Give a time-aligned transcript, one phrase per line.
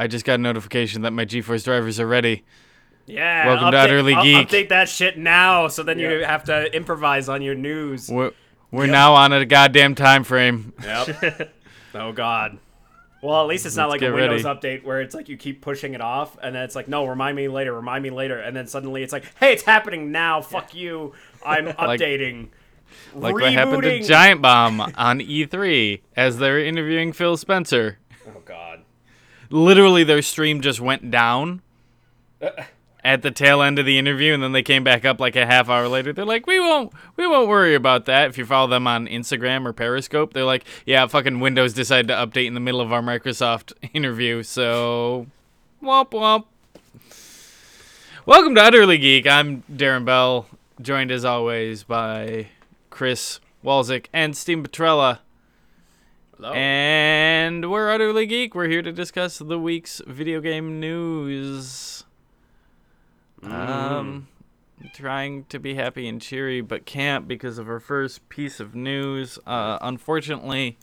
[0.00, 2.42] I just got a notification that my GeForce drivers are ready.
[3.04, 3.46] Yeah.
[3.46, 4.48] Welcome to update- Utterly I'll Geek.
[4.48, 8.08] Update that shit now, so then you have to improvise on your news.
[8.08, 8.32] We're,
[8.70, 10.72] we're now on a goddamn time frame.
[10.82, 11.52] Yep.
[11.94, 12.58] oh God.
[13.22, 14.58] Well, at least it's not Let's like a Windows ready.
[14.58, 17.36] update where it's like you keep pushing it off, and then it's like, no, remind
[17.36, 20.40] me later, remind me later, and then suddenly it's like, hey, it's happening now.
[20.40, 21.12] Fuck you.
[21.44, 22.48] I'm updating.
[23.14, 27.98] Like what happened to Giant Bomb on E3 as they were interviewing Phil Spencer.
[29.50, 31.60] Literally, their stream just went down
[32.40, 32.50] uh,
[33.02, 35.44] at the tail end of the interview, and then they came back up like a
[35.44, 36.12] half hour later.
[36.12, 39.66] They're like, "We won't, we won't worry about that." If you follow them on Instagram
[39.66, 43.02] or Periscope, they're like, "Yeah, fucking Windows decided to update in the middle of our
[43.02, 45.26] Microsoft interview, so
[45.82, 46.44] womp womp."
[48.26, 49.26] Welcome to Utterly Geek.
[49.26, 50.46] I'm Darren Bell,
[50.80, 52.46] joined as always by
[52.90, 55.18] Chris Walzik and Steve Petrella.
[56.42, 56.54] Hello.
[56.54, 58.54] And we're Utterly Geek.
[58.54, 62.04] We're here to discuss the week's video game news.
[63.42, 64.26] Um,
[64.94, 69.38] trying to be happy and cheery, but can't because of our first piece of news.
[69.46, 70.78] Uh, unfortunately,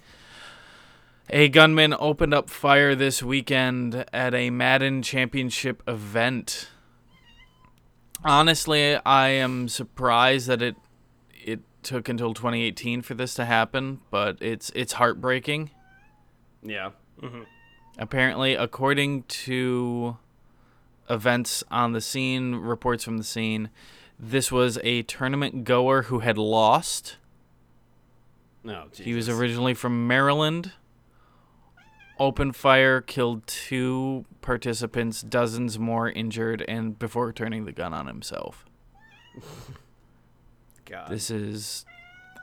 [1.32, 6.70] a gunman opened up fire this weekend at a Madden Championship event.
[8.24, 10.76] Honestly, I am surprised that it
[11.88, 15.72] took until 2018 for this to happen, but it's it's heartbreaking.
[16.62, 16.92] yeah.
[17.22, 17.44] Mm-hmm.
[17.98, 20.18] Apparently, according to
[21.10, 23.72] events on the scene, reports from the scene,
[24.20, 27.18] this was a tournament goer who had lost.
[28.64, 28.86] No.
[28.92, 29.06] Jesus.
[29.06, 30.74] He was originally from Maryland.
[32.20, 38.66] Open fire killed two participants, dozens more injured, and before turning the gun on himself.
[40.90, 41.10] God.
[41.10, 41.86] This is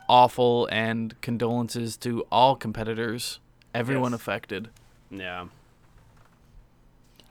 [0.07, 3.39] awful, and condolences to all competitors,
[3.73, 4.21] everyone Yes.
[4.21, 4.69] affected.
[5.09, 5.47] Yeah.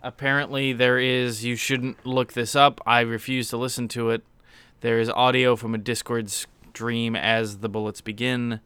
[0.03, 1.45] Apparently, there is.
[1.45, 2.81] You shouldn't look this up.
[2.87, 4.23] I refuse to listen to it.
[4.81, 8.61] There is audio from a Discord stream as the bullets begin.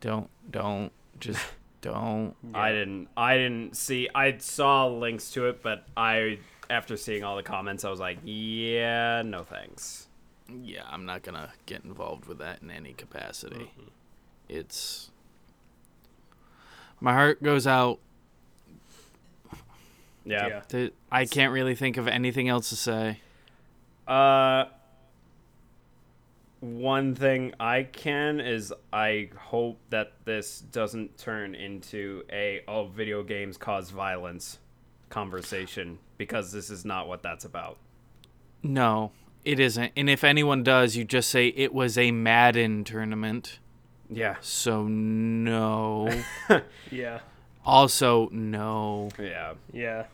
[0.00, 1.40] Don't, don't, just
[1.80, 2.34] don't.
[2.52, 3.08] I didn't.
[3.16, 4.08] I didn't see.
[4.14, 8.18] I saw links to it, but I, after seeing all the comments, I was like,
[8.24, 10.06] yeah, no thanks.
[10.62, 13.70] Yeah, I'm not gonna get involved with that in any capacity.
[14.48, 15.10] It's.
[17.00, 17.98] My heart goes out.
[20.24, 20.46] Yeah.
[20.48, 20.60] Yeah.
[20.68, 23.20] To, I can't really think of anything else to say.
[24.06, 24.64] Uh,
[26.60, 33.22] one thing I can is I hope that this doesn't turn into a oh video
[33.22, 34.58] games cause violence
[35.08, 37.78] conversation because this is not what that's about.
[38.62, 39.12] No,
[39.44, 39.92] it isn't.
[39.96, 43.58] And if anyone does, you just say it was a Madden tournament.
[44.08, 44.36] Yeah.
[44.40, 46.10] So no.
[46.90, 47.20] Yeah.
[47.64, 49.10] also no.
[49.18, 49.54] Yeah.
[49.72, 50.04] Yeah.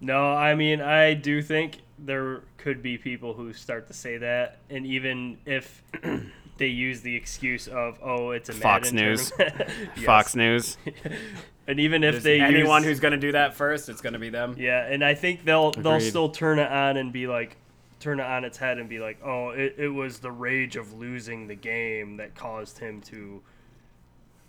[0.00, 4.58] No, I mean, I do think there could be people who start to say that,
[4.68, 5.82] and even if
[6.58, 9.32] they use the excuse of, "Oh, it's a Fox Madden News.
[10.04, 10.76] Fox News.
[11.66, 14.28] and even if There's they anyone use, who's gonna do that first, it's gonna be
[14.28, 14.54] them.
[14.58, 17.56] yeah, and I think they'll they'll still turn it on and be like,
[18.00, 20.92] turn it on its head and be like, "Oh, it, it was the rage of
[20.92, 23.42] losing the game that caused him to."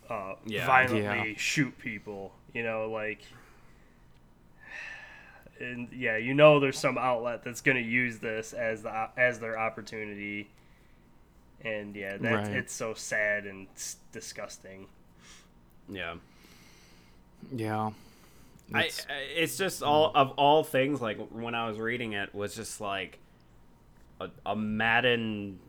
[0.10, 0.66] Uh, Yeah.
[0.66, 1.38] violently Yeah.
[1.38, 3.22] shoot people, you know, like
[5.60, 9.40] and yeah, you know, there's some outlet that's going to use this as the as
[9.40, 10.50] their opportunity,
[11.62, 12.48] and yeah, that Right.
[12.54, 13.68] it's so sad and
[14.12, 14.88] disgusting.
[15.90, 16.16] Yeah.
[17.52, 17.92] Yeah.
[18.74, 22.36] I, It's- I- it's just all of all things like when I was reading it
[22.36, 23.20] was just like
[24.20, 25.60] a, a Madden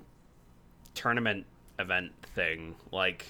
[0.94, 1.46] tournament
[1.78, 2.74] event thing.
[2.92, 3.26] Like,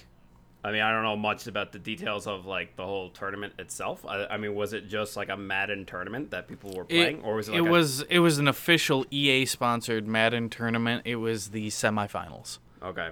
[0.63, 4.05] I mean, I don't know much about the details of like the whole tournament itself.
[4.05, 7.35] I, I mean, was it just like a Madden tournament that people were playing, or
[7.35, 7.53] was it?
[7.53, 11.03] Like it a- was it was an official EA sponsored Madden tournament.
[11.05, 12.59] It was the semifinals.
[12.83, 13.09] okay.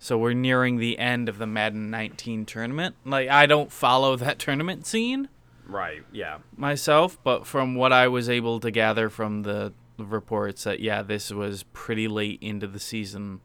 [0.00, 2.94] So we're nearing the end of the Madden 19 tournament.
[3.06, 5.30] Like I don't follow that tournament scene
[5.66, 6.02] Right.
[6.12, 6.38] Yeah.
[6.58, 11.30] myself, but from what I was able to gather from the reports that yeah, this
[11.30, 13.40] was pretty late into the season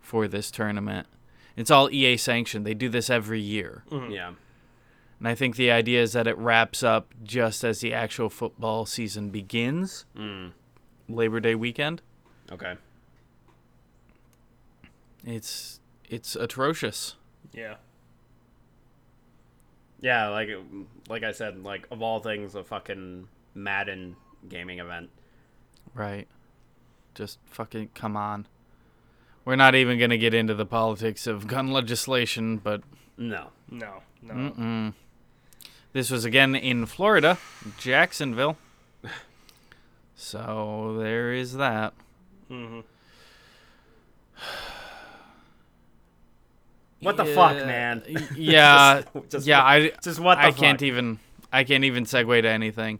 [0.00, 1.06] for this tournament.
[1.56, 2.64] It's all EA sanctioned.
[2.66, 3.84] They do this every year.
[3.90, 4.32] Yeah.
[5.18, 8.86] And I think the idea is that it wraps up just as the actual football
[8.86, 10.52] season begins, Mm.
[11.08, 12.00] Labor Day weekend.
[12.52, 12.76] Okay.
[15.24, 17.16] It's it's atrocious.
[17.52, 17.74] Yeah,
[20.00, 20.28] Yeah.
[20.28, 20.48] Like,
[21.08, 24.16] like I said, like of all things, a fucking Madden
[24.48, 25.10] gaming event.
[25.98, 26.28] Right.
[27.14, 28.46] Just fucking come on.
[29.44, 32.82] We're not even going to get into the politics of gun legislation, but
[33.16, 33.48] No.
[33.70, 34.94] no, no, mm-mm.
[35.92, 37.38] This was again in Florida,
[37.78, 38.58] Jacksonville.
[40.14, 41.94] So there is that.
[42.50, 42.80] Mm-hmm.
[47.00, 48.02] What the fuck, man?
[48.36, 49.58] Yeah, Just- just yeah.
[49.62, 51.18] what- I just what the I can't even
[51.52, 52.98] I can't even segue to anything.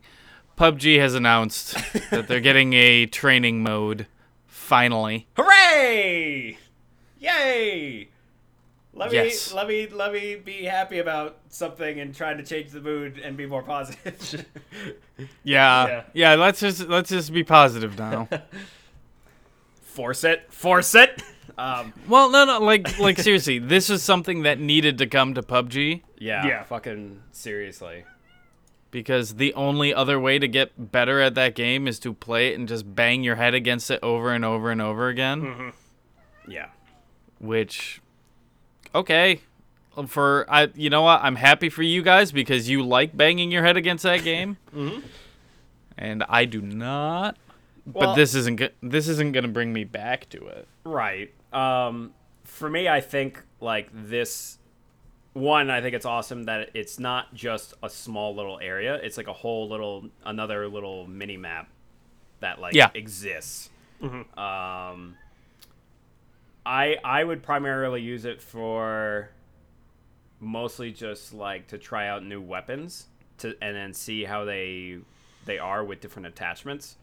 [0.58, 1.74] PUBG has announced
[2.10, 4.06] that they're getting a training mode.
[4.46, 6.58] Finally, Hooray!
[7.20, 8.08] Yay!
[8.92, 9.50] Let Yes.
[9.52, 13.18] me let me let me be happy about something and trying to change the mood
[13.18, 14.44] and be more positive.
[15.44, 16.02] yeah, Yeah.
[16.12, 16.34] yeah.
[16.34, 18.28] let's just let's just be positive now.
[19.82, 21.22] force it, force it.
[21.56, 25.42] Um, well, no, no, like like seriously, this is something that needed to come to
[25.42, 26.62] PUBG yeah, Yeah.
[26.64, 28.04] fucking seriously.
[28.90, 32.58] Because the only other way to get better at that game is to play it
[32.58, 35.42] and just bang your head against it over and over and over again.
[35.42, 36.50] Mm-hmm.
[36.50, 36.68] Yeah,
[37.38, 38.00] which
[38.94, 39.40] okay
[40.06, 43.64] for i you know what i'm happy for you guys because you like banging your
[43.64, 44.56] head against that game
[45.98, 47.36] and i do not
[47.84, 51.34] Well- but this isn't this isn't gonna bring me back to it right.
[51.52, 52.12] Um,
[52.44, 54.58] for me, I think like this.
[55.38, 58.94] One, I think it's awesome that it's not just a small little area.
[58.96, 61.68] It's like a whole little another little mini map
[62.40, 62.90] that like Yeah.
[62.94, 63.70] exists.
[64.02, 65.16] Um,
[66.66, 69.30] I I would primarily use it for
[70.40, 73.06] mostly just like to try out new weapons
[73.38, 74.98] to and then see how they
[75.46, 76.96] they are with different attachments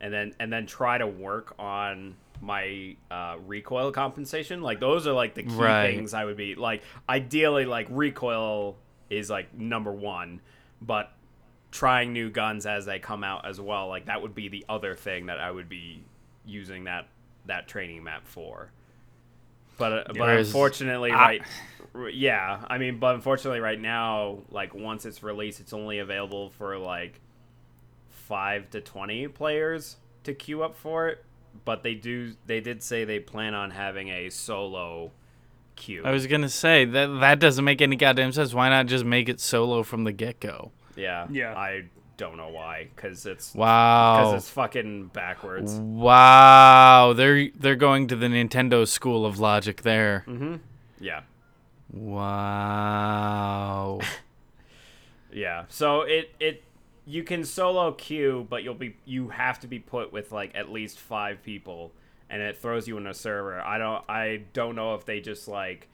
[0.00, 4.62] and then and then try to work on my uh, recoil compensation.
[4.62, 5.94] Like those are like the key Right.
[5.94, 8.76] things i would be like ideally like recoil
[9.10, 10.40] is like number one
[10.82, 11.12] but
[11.70, 14.94] trying new guns as they come out as well like that would be the other
[14.94, 16.02] thing that i would be
[16.44, 17.06] using that
[17.46, 18.70] that training map for.
[19.78, 21.40] But uh, but unfortunately I-
[21.92, 26.50] right yeah i mean but unfortunately right now like once it's released it's only available
[26.50, 27.20] for like
[28.08, 31.24] 5 to 20 players to queue up for it
[31.64, 35.12] but they do they did say they plan on having a solo
[35.76, 36.02] queue.
[36.04, 38.54] I was gonna say that that doesn't make any goddamn sense.
[38.54, 40.72] Why not just make it solo from the get-go?
[40.96, 41.54] Yeah Yeah.
[41.56, 41.84] i
[42.16, 44.16] don't know why cuz it's wow.
[44.16, 45.74] because it's fucking backwards.
[45.74, 47.12] Wow.
[47.14, 50.24] They're they're going to the nintendo school of logic there.
[50.26, 50.56] Mm-hmm.
[51.00, 51.20] Yeah.
[51.92, 54.00] Wow.
[55.32, 55.64] Yeah.
[55.68, 56.64] So it it
[57.06, 60.70] you can solo queue, but you'll be you have to be put with like at
[60.70, 61.92] least five people,
[62.28, 63.60] and it throws you in a server.
[63.60, 65.88] I don't I don't know if they just like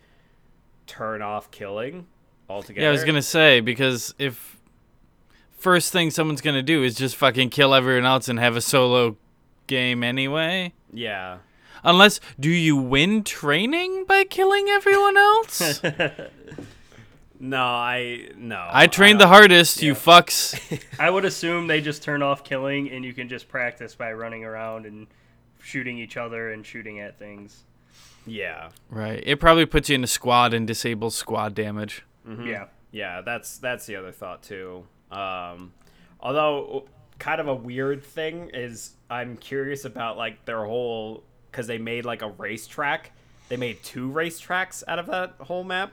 [0.86, 2.06] turn off killing
[2.48, 2.82] altogether.
[2.82, 4.58] Yeah, I was gonna say because if
[5.52, 9.16] first thing someone's gonna do is just fucking kill everyone else and have a solo
[9.66, 10.72] game anyway.
[10.92, 11.38] Yeah.
[11.84, 15.82] Unless, do you win training by killing everyone else?
[17.44, 18.68] No, I no.
[18.70, 20.80] I trained the don't- hardest, you fucks.
[21.00, 24.44] I would assume they just turn off killing and you can just practice by running
[24.44, 25.08] around and
[25.60, 27.64] shooting each other and shooting at things.
[28.24, 28.68] Yeah.
[28.90, 29.20] right.
[29.26, 32.04] It probably puts you in a squad and disables squad damage.
[32.26, 32.46] Mm-hmm.
[32.46, 32.66] Yeah.
[32.92, 34.84] Yeah, that's that's the other thought too.
[35.10, 35.72] Um,
[36.20, 36.84] although
[37.18, 42.04] kind of a weird thing is I'm curious about like their whole because they made
[42.04, 43.10] like a racetrack.
[43.48, 45.92] They made two racetracks out of that whole map.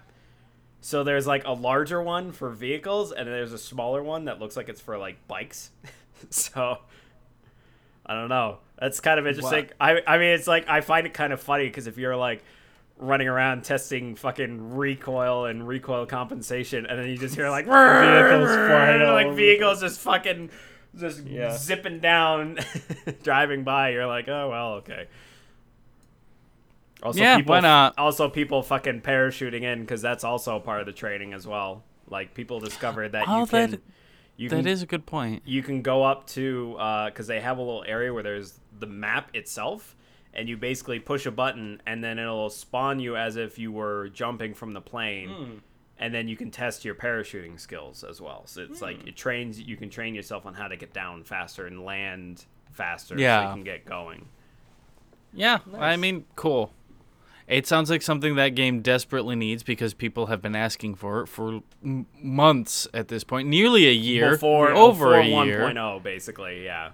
[0.81, 4.55] So there's like a larger one for vehicles, and there's a smaller one that looks
[4.55, 5.71] like it's for like bikes.
[6.29, 6.77] so
[8.05, 8.59] I don't know.
[8.79, 9.69] That's kind of interesting.
[9.79, 12.43] I I mean, it's like I find it kind of funny because if you're like
[12.97, 18.49] running around testing fucking recoil and recoil compensation, and then you just hear like Vehicles
[18.49, 20.49] flying like vehicles just fucking
[20.97, 21.55] just Yeah.
[21.55, 22.57] zipping down,
[23.23, 23.89] driving by.
[23.89, 25.07] You're like, oh well, okay.
[27.01, 27.93] Also, Yeah, people, why not?
[27.97, 31.83] Also, people fucking parachuting in because that's also part of the training as well.
[32.09, 33.81] Like people discovered that Oh, you can, that-
[34.35, 35.43] you That can is a good point.
[35.45, 38.87] you can go up to uh, because they have a little area where there's the
[38.87, 39.95] map itself
[40.33, 44.09] and you basically push a button and then it'll spawn you as if you were
[44.09, 45.57] jumping from the plane hmm.
[45.97, 49.09] and then you can test your parachuting skills as well so it's like hmm.
[49.09, 53.17] it trains you can train yourself on how to get down faster and land faster
[53.17, 53.41] yeah.
[53.41, 54.25] so you can get going
[55.33, 56.71] Yeah, I mean, cool.
[57.49, 61.27] It sounds like something that game desperately needs because people have been asking for it
[61.27, 65.59] for m- months at this point, nearly a year, before over before a year.
[65.61, 66.91] 1.0 basically yeah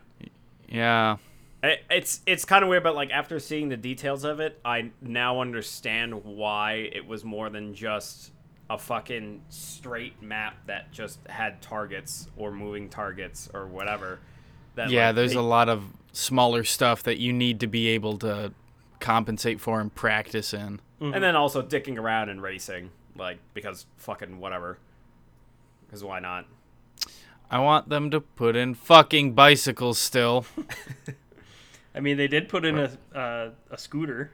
[0.70, 1.18] Yeah,
[1.62, 4.92] It- It's it's kind of weird, but like after seeing the details of it, I
[5.02, 8.32] now understand why it was more than just
[8.70, 14.20] a fucking straight map that just had targets or moving targets or whatever.
[14.76, 15.08] That, yeah.
[15.08, 15.84] like, There's they- a lot of
[16.14, 18.54] smaller stuff that you need to be able to
[19.06, 20.82] compensate for and practice in.
[21.00, 24.80] and then also dicking around and racing, like because fucking whatever.
[25.86, 26.48] Because why not?
[27.52, 30.48] I want them to put in fucking bicycles still.
[31.96, 34.32] I mean, they did put in a uh, a scooter,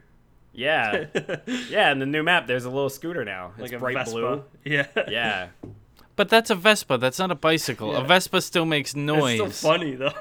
[0.54, 1.08] Yeah,
[1.70, 1.92] yeah.
[1.92, 3.52] In the new map, there's a little scooter now.
[3.58, 4.12] It's like a bright Vespa.
[4.14, 4.44] blue.
[4.64, 5.48] Yeah, Yeah.
[6.16, 6.98] But that's a Vespa.
[6.98, 7.96] That's not a bicycle.
[7.96, 9.40] A Vespa still makes noise.
[9.42, 10.14] It's still funny though.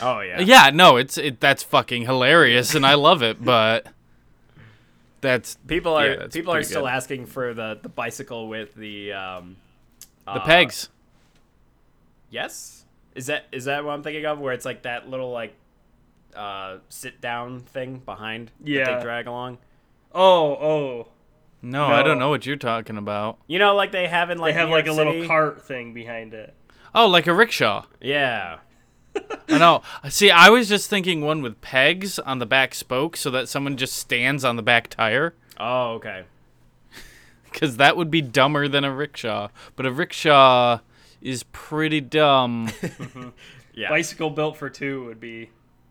[0.00, 0.40] Oh yeah.
[0.40, 1.40] Yeah, no, it's it.
[1.40, 3.44] That's fucking hilarious, and I love it.
[3.44, 3.86] But
[5.20, 6.88] that's People are Yeah, that's people are still good.
[6.90, 9.56] asking for the the bicycle with the um.
[10.24, 10.88] the uh, pegs.
[12.30, 12.84] Yes.
[13.14, 14.38] Is that is that what I'm thinking of?
[14.38, 15.54] Where it's like that little like
[16.34, 18.96] uh sit down thing behind that Yeah.
[18.98, 19.58] they drag along.
[20.14, 21.08] Oh, oh,
[21.62, 23.38] No, I don't know what you're talking about.
[23.46, 25.62] You know, like they have in like they have New like a York little cart
[25.62, 26.54] thing behind it.
[26.94, 27.84] Oh, like a rickshaw.
[28.00, 28.58] Yeah.
[29.48, 29.82] I know.
[30.08, 33.76] See, I was just thinking one with pegs on the back spoke, so that someone
[33.76, 35.34] just stands on the back tire.
[35.58, 36.24] Oh okay.
[37.52, 39.48] Because that would be dumber than a rickshaw.
[39.76, 40.78] But a rickshaw
[41.20, 42.70] is pretty dumb.
[43.74, 43.88] Yeah.
[43.88, 45.50] Bicycle built for two would be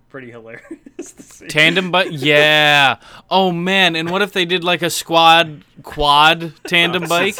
[0.10, 1.48] pretty hilarious to see.
[1.48, 2.98] tandem, but yeah.
[3.30, 7.38] Oh man, and what if they did like a squad quad tandem oh, bike?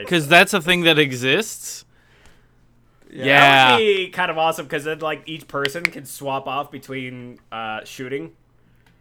[0.00, 1.84] Because that's a thing that exists.
[3.12, 3.72] That Yeah.
[3.72, 7.84] would be kind of awesome because then like each person can swap off between uh,
[7.84, 8.32] shooting.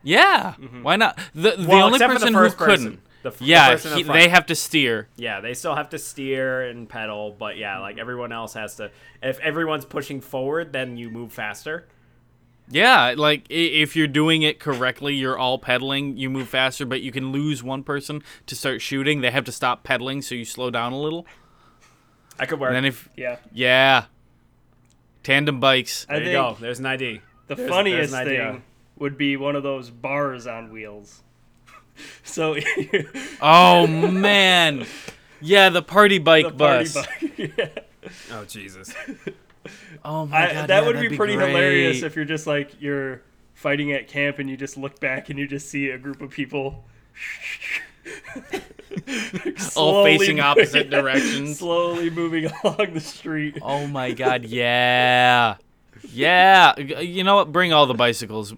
[0.03, 0.53] Yeah.
[0.81, 1.17] Why not?
[1.33, 1.67] The the Mm-hmm.
[1.67, 2.83] Well, only person the first who person.
[2.85, 2.99] couldn't.
[3.23, 5.07] The, f- the Yeah, in he, they have to steer.
[5.15, 8.89] Yeah, they still have to steer and pedal, but yeah, like everyone else has to.
[9.21, 11.87] If everyone's pushing forward, then you move faster.
[12.69, 17.11] Yeah, like if you're doing it correctly, you're all pedaling, you move faster, but you
[17.11, 19.21] can lose one person to start shooting.
[19.21, 21.25] They have to stop pedaling, so you slow down a little.
[22.41, 22.69] I could work.
[22.69, 23.37] And then if Yeah.
[23.53, 24.05] yeah,
[25.23, 26.05] tandem bikes.
[26.09, 26.57] I there you go.
[26.59, 27.21] There's an ID.
[27.47, 28.63] the There's- funniest there's an thing
[28.97, 31.21] would be one of those bars on wheels.
[32.23, 32.55] so
[33.41, 34.85] Oh man,
[35.39, 36.93] yeah, the party bike the party bus.
[36.95, 37.37] bike.
[37.57, 37.67] yeah.
[38.31, 38.93] Oh Jesus.
[40.03, 41.49] Oh my I, god, that yeah, would that'd be pretty great.
[41.49, 43.21] hilarious if you're just like you're
[43.53, 46.31] fighting at camp and you just look back and you just see a group of
[46.31, 46.83] people
[49.75, 51.59] All facing moving- opposite directions.
[51.59, 53.57] slowly moving along the street.
[53.61, 55.55] Oh my god, yeah.
[56.13, 57.51] Yeah, you know what?
[57.51, 58.53] Bring all the bicycles.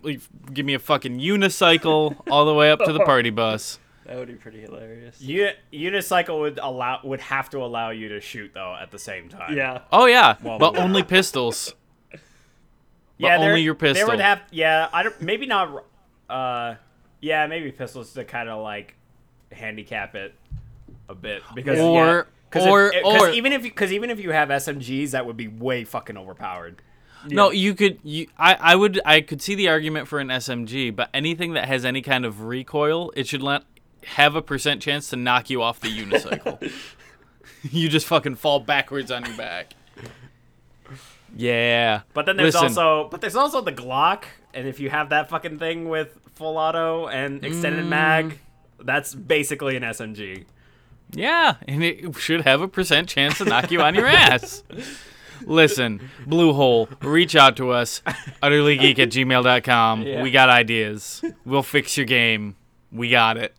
[0.54, 3.80] Give me a fucking unicycle all the way up to the party bus.
[4.06, 5.20] That would be pretty hilarious.
[5.22, 9.28] U- unicycle would allow would have to allow you to shoot though at the same
[9.30, 9.56] time.
[9.58, 9.82] Yeah.
[9.92, 10.84] Oh yeah, Well, but yeah.
[10.84, 11.76] only pistols.
[13.18, 13.38] yeah.
[13.38, 14.42] only your your They would have.
[14.52, 14.90] Yeah.
[14.94, 15.22] I don't.
[15.22, 15.84] Maybe not.
[16.30, 16.76] Uh,
[17.22, 17.46] yeah.
[17.48, 18.96] Maybe pistols to kind of like
[19.54, 20.34] handicap it
[21.10, 24.20] a bit because Or- yeah, cause or- if, cause or- even if because even if
[24.20, 26.82] you have SMGs, that would be way fucking overpowered.
[27.30, 28.00] No, you could.
[28.04, 29.00] You, I, I would.
[29.06, 32.42] I could see the argument for an SMG, but anything that has any kind of
[32.44, 33.64] recoil, it should let
[34.06, 36.70] have a percent chance to knock you off the unicycle.
[37.72, 39.72] you just fucking fall backwards on your back.
[41.36, 42.02] Yeah.
[42.14, 45.30] But then there's Listen, also but there's also the Glock, and if you have that
[45.30, 47.46] fucking thing with full auto and Mm.
[47.46, 48.40] extended mag,
[48.86, 50.46] that's basically an SMG.
[51.12, 54.64] Yeah, and it should have a percent chance to knock you on your ass.
[55.46, 58.02] Listen, Bluehole, reach out to us,
[58.42, 60.04] utterlygeek at gmail.com.
[60.04, 60.24] Yeah.
[60.24, 61.24] We got ideas.
[61.46, 62.56] We'll fix your game.
[62.92, 63.54] We got it.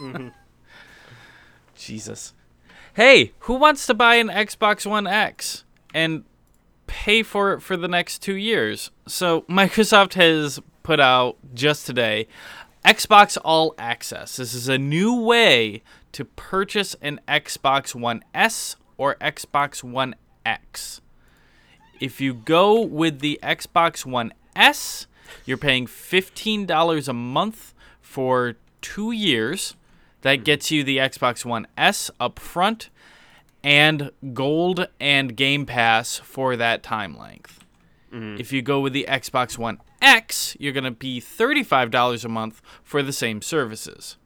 [0.00, 0.28] Mm-hmm.
[1.76, 2.34] Jesus.
[2.94, 6.24] Hey, who wants to buy an Xbox One X and
[6.86, 8.90] pay for it for the next two years?
[9.06, 12.26] So, Microsoft has put out just today
[12.84, 14.36] Xbox All Access.
[14.36, 20.14] This is a new way to purchase an Xbox One S or Xbox One
[20.44, 21.00] X.
[21.98, 25.06] If you go with the Xbox One S,
[25.46, 27.72] you're paying $15 a month
[28.02, 29.76] for two years.
[30.20, 32.90] That gets you the Xbox One S up front
[33.62, 37.64] and gold and Game Pass for that time length.
[38.14, 38.40] Mm-hmm.
[38.40, 42.62] If you go with the Xbox One X, you're going to be $35 a month
[42.82, 44.16] for the same services.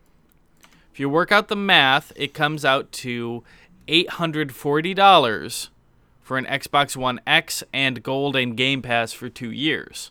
[0.93, 3.45] If you work out the math, it comes out to
[3.87, 5.69] $840
[6.21, 10.11] for an Xbox One X and Gold and Game Pass for two years.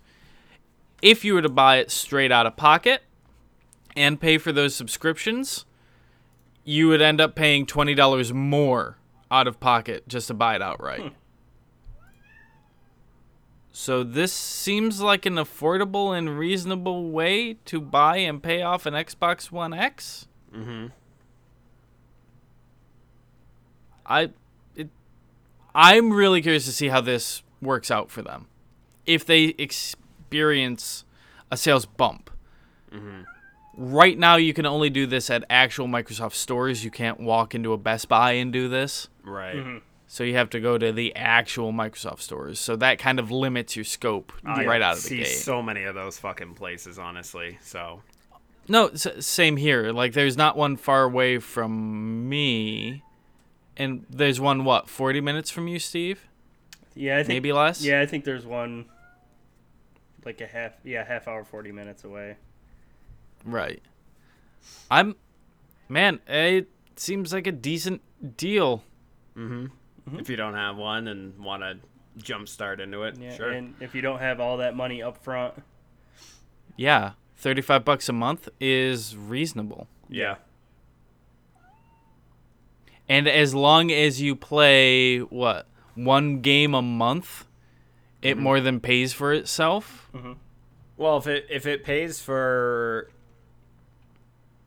[1.02, 3.04] If you were to buy it straight out of pocket
[3.96, 5.66] and pay for those subscriptions,
[6.64, 8.98] you would end up paying $20 more
[9.30, 11.14] out of pocket just to buy it outright.
[13.80, 18.96] So this seems like an affordable and reasonable way to buy and pay off an
[18.96, 20.28] Xbox One X.
[20.52, 20.88] Mm-hmm.
[24.08, 24.32] I
[24.76, 24.90] it,
[25.76, 28.48] I'm really curious to see how this works out for them.
[29.06, 31.06] If they experience
[31.52, 32.32] a sales bump.
[33.78, 36.84] right now you can only do this at actual Microsoft stores.
[36.84, 39.08] You can't walk into a Best Buy and do this.
[39.24, 39.84] Right.
[40.10, 42.60] So you have to go to the actual Microsoft stores.
[42.60, 45.26] So that kind of limits your scope right out of the see gate.
[45.28, 47.58] so many of those fucking places, honestly.
[47.62, 48.02] So
[48.70, 49.92] No, s- same here.
[49.92, 53.04] Like, there's not one far away from me,
[53.76, 56.26] and there's one what, 40 minutes from you, Steve?
[56.96, 57.84] Yeah, I think Maybe less.
[57.84, 58.86] Yeah, I think there's one
[60.26, 62.38] like a half yeah, half hour 40 minutes away.
[63.46, 63.82] Right.
[64.90, 65.16] I'm,
[65.88, 66.20] man.
[66.28, 68.02] It seems like a decent
[68.38, 68.84] deal.
[69.38, 69.68] Mm-hmm.
[70.08, 70.20] Mm-hmm.
[70.20, 71.78] if you don't have one and want to
[72.24, 73.50] jumpstart into it, Yeah, sure.
[73.50, 75.54] and if you don't have all that money up front,
[76.78, 79.88] Yeah, 35 bucks a month is reasonable.
[80.10, 80.36] yeah.
[83.10, 87.46] And as long as you play what one game a month,
[88.22, 88.44] it mm-hmm.
[88.44, 90.10] more than pays for itself.
[90.14, 90.34] Mm-hmm.
[90.98, 93.10] Well, if it if it pays for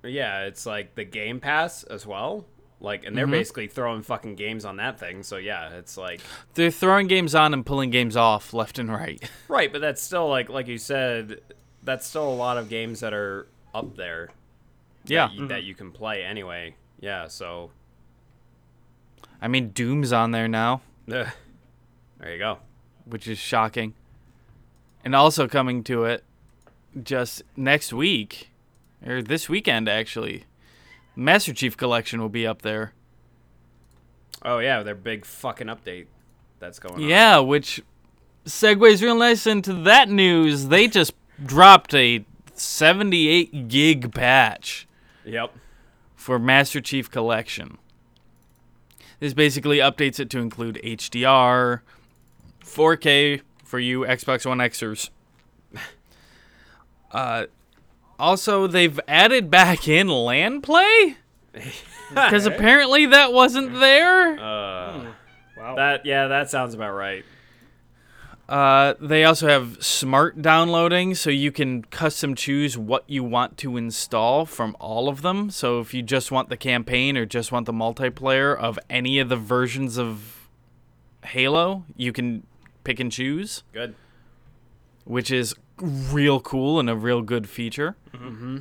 [0.02, 2.46] yeah, it's like the Game Pass as well.
[2.80, 3.32] Like and they're mm-hmm.
[3.32, 5.22] basically throwing fucking games on that thing.
[5.22, 6.20] So yeah, it's like
[6.54, 9.22] They're throwing games on and pulling games off left and right.
[9.48, 11.40] Right, but that's still like like you said,
[11.82, 14.30] that's still a lot of games that are up there
[15.04, 15.48] Yeah, that you, mm-hmm.
[15.48, 16.74] that you can play anyway.
[17.00, 17.70] Yeah, so
[19.42, 21.32] I mean Doom's on there now, there
[22.26, 22.58] you go.
[23.04, 23.94] which is shocking.
[25.04, 26.24] And also coming to it
[27.02, 28.50] just next week
[29.04, 30.44] or this weekend actually.
[31.20, 32.92] Master Chief Collection will be up there.
[34.42, 36.06] Oh yeah, their big fucking update
[36.58, 37.00] that's going on.
[37.02, 37.82] Yeah, which
[38.46, 40.68] segues real nice into that news.
[40.68, 41.12] They just
[41.44, 42.24] dropped a
[42.54, 44.88] 78 gig patch
[45.26, 45.52] Yep.
[46.16, 47.76] for Master Chief Collection.
[49.18, 51.80] This basically updates it to include HDR,
[52.64, 55.10] 4K for you Xbox One Xers.
[57.12, 57.46] Uh,
[58.20, 61.16] also, they've added back in LAN play
[62.10, 64.32] because apparently that wasn't there.
[64.38, 65.12] Uh,
[65.56, 65.76] wow.
[65.76, 67.24] that yeah, that sounds about right.
[68.50, 73.76] Uh, they also have smart downloading, so you can custom choose what you want to
[73.76, 75.50] install from all of them.
[75.50, 79.28] So if you just want the campaign or just want the multiplayer of any of
[79.28, 80.48] the versions of
[81.24, 82.44] Halo, you can
[82.82, 83.94] pick and choose, Good.
[85.04, 87.94] which is real cool and a real good feature.
[88.12, 88.58] Mm-hmm.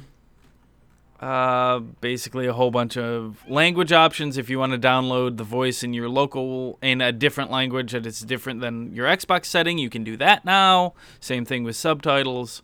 [1.19, 5.83] Uh, basically a whole bunch of language options if you want to download the voice
[5.83, 9.77] in your local in a different language that is different than your Xbox setting.
[9.77, 10.93] You can do that now.
[11.19, 12.61] Same thing with subtitles.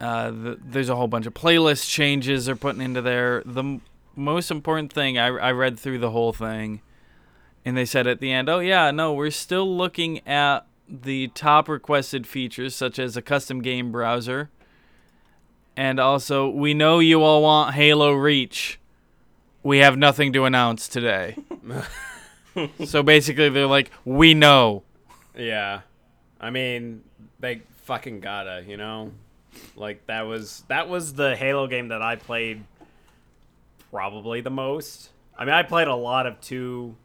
[0.00, 3.42] Uh, th there's a whole bunch of playlist changes they're putting into there.
[3.44, 3.82] The m-
[4.16, 6.80] most important thing I, I read through the whole thing,
[7.62, 11.68] and they said at the end, "Oh yeah, no, we're still looking at the top
[11.68, 14.48] requested features such as a custom game browser."
[15.76, 18.78] And also, we know you all want Halo Reach.
[19.62, 21.36] We have nothing to announce today.
[22.84, 24.82] so basically, they're like, we know.
[25.36, 25.80] Yeah.
[26.40, 27.02] I mean,
[27.40, 29.12] they fucking gotta, you know?
[29.76, 32.64] Like that was that was the Halo game that I played
[33.90, 35.10] probably the most.
[35.36, 36.96] I mean, I played a lot of 2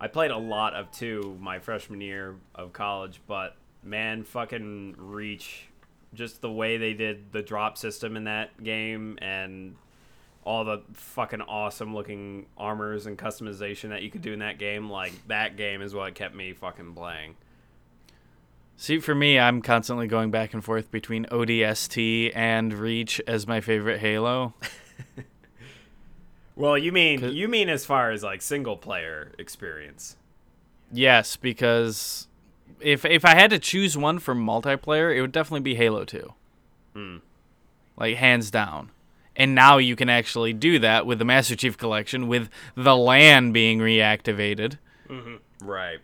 [0.00, 5.68] I played a lot of 2 my freshman year of college, but man, fucking Reach
[6.16, 9.76] just the way they did the drop system in that game and
[10.44, 14.90] all the fucking awesome looking armors and customization that you could do in that game,
[14.90, 17.36] like that game is what kept me fucking playing.
[18.76, 23.60] See, for me, I'm constantly going back and forth between ODST and Reach as my
[23.60, 24.54] favorite Halo.
[26.56, 30.16] Well, you mean you mean as far as like single player experience?
[30.90, 32.28] Yes, because
[32.80, 36.32] if if I had to choose one for multiplayer, it would definitely be Halo 2.
[36.94, 37.16] Hmm.
[37.96, 38.90] Like hands down.
[39.34, 43.52] And now you can actually do that with the Master Chief collection with the LAN
[43.52, 44.78] being reactivated.
[45.08, 45.66] Mm-hmm.
[45.66, 45.98] Right.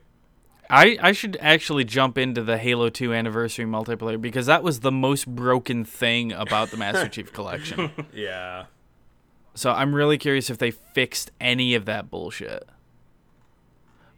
[0.68, 4.92] I, I should actually jump into the Halo 2 anniversary multiplayer because that was the
[4.92, 7.90] most broken thing about the Master Chief collection.
[8.12, 8.64] Yeah.
[9.54, 12.68] So I'm really curious if they fixed any of that bullshit.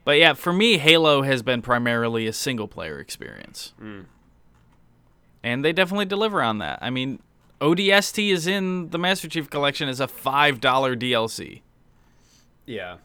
[0.04, 3.72] But yeah, for me, Halo has been primarily a single player experience.
[3.78, 4.02] Hmm.
[5.42, 6.78] And they definitely deliver on that.
[6.82, 7.20] I mean,
[7.60, 11.62] ODST is in the Master Chief collection as a $5 DLC.
[12.66, 12.96] Yeah.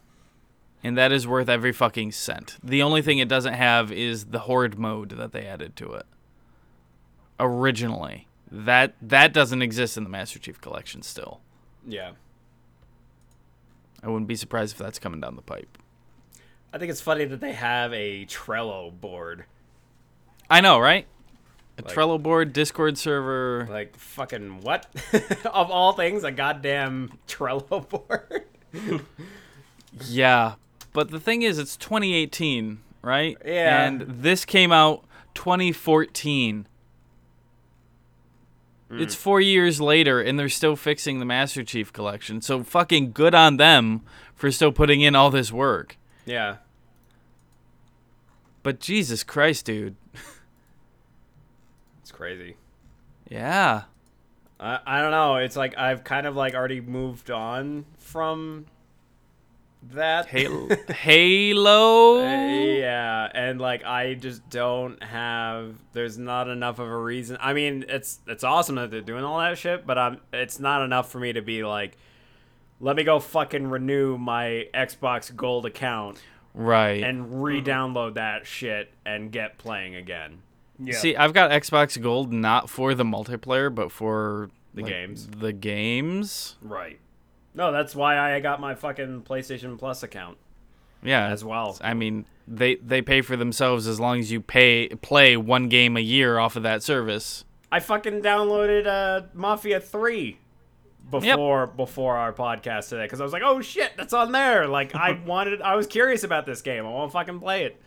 [0.83, 2.57] And that is worth every fucking cent.
[2.63, 6.05] The only thing it doesn't have is the horde mode that they added to it.
[7.39, 8.27] Originally.
[8.51, 11.41] That that doesn't exist in the Master Chief collection still.
[11.85, 12.11] Yeah.
[14.01, 15.77] I wouldn't be surprised if that's coming down the pipe.
[16.73, 19.45] I think it's funny that they have a Trello board.
[20.49, 21.05] I know, right?
[21.77, 23.67] A Like- Trello board, Discord server.
[23.69, 24.85] Like fucking what?
[25.45, 28.45] of all things, a goddamn Trello board.
[30.05, 30.55] Yeah,
[30.93, 33.37] but the thing is, it's 2018, right?
[33.45, 33.85] Yeah.
[33.85, 35.03] And this came out
[35.33, 36.67] 2014.
[38.89, 38.99] Hmm.
[38.99, 42.41] It's four years later, and they're still fixing the Master Chief Collection.
[42.41, 44.01] So fucking good on them
[44.35, 45.95] for still putting in all this work.
[46.29, 46.57] Yeah.
[48.61, 49.95] But Jesus Christ, dude.
[52.01, 52.55] It's crazy.
[53.29, 53.83] Yeah.
[54.59, 55.37] I I don't know.
[55.37, 58.65] It's like I've kind of like already moved on from
[59.91, 60.27] that.
[60.27, 60.67] Halo.
[60.89, 62.19] Halo.
[62.19, 65.75] Uh, yeah, and like I just don't have.
[65.93, 67.37] There's not enough of a reason.
[67.39, 70.19] I mean, it's it's awesome that they're doing all that shit, but I'm.
[70.33, 71.97] it's not enough for me to be like,
[72.79, 76.21] let me go fucking renew my Xbox Gold account
[76.53, 77.03] Right.
[77.03, 80.39] and re-download that shit and get playing again.
[80.79, 80.97] Yeah.
[80.97, 85.27] See, I've got Xbox Gold not for the multiplayer, but for The like, games.
[85.27, 86.57] The games.
[86.61, 86.99] Right.
[87.53, 90.37] No, that's why I got my fucking PlayStation Plus account
[91.03, 91.27] Yeah.
[91.27, 91.77] as well.
[91.81, 95.97] I mean, they they pay for themselves as long as you pay play one game
[95.97, 97.43] a year off of that service.
[97.71, 100.39] I fucking downloaded uh, Mafia Three
[101.09, 104.67] before before our podcast today because I was like, oh shit, that's on there.
[104.67, 106.85] Like I wanted, I was curious about this game.
[106.85, 107.81] I want to fucking play it.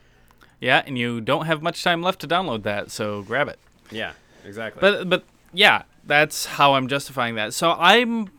[0.60, 3.58] Yeah, and you don't have much time left to download that, so grab it.
[3.90, 4.12] Yeah,
[4.44, 4.80] exactly.
[4.80, 7.52] But but yeah, that's how I'm justifying that.
[7.54, 8.30] So I'm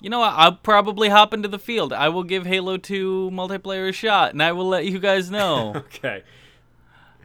[0.00, 0.22] you know?
[0.22, 1.92] I'll probably hop into the field.
[1.92, 5.72] I will give Halo 2 multiplayer a shot, and I will let you guys know
[5.76, 6.22] okay,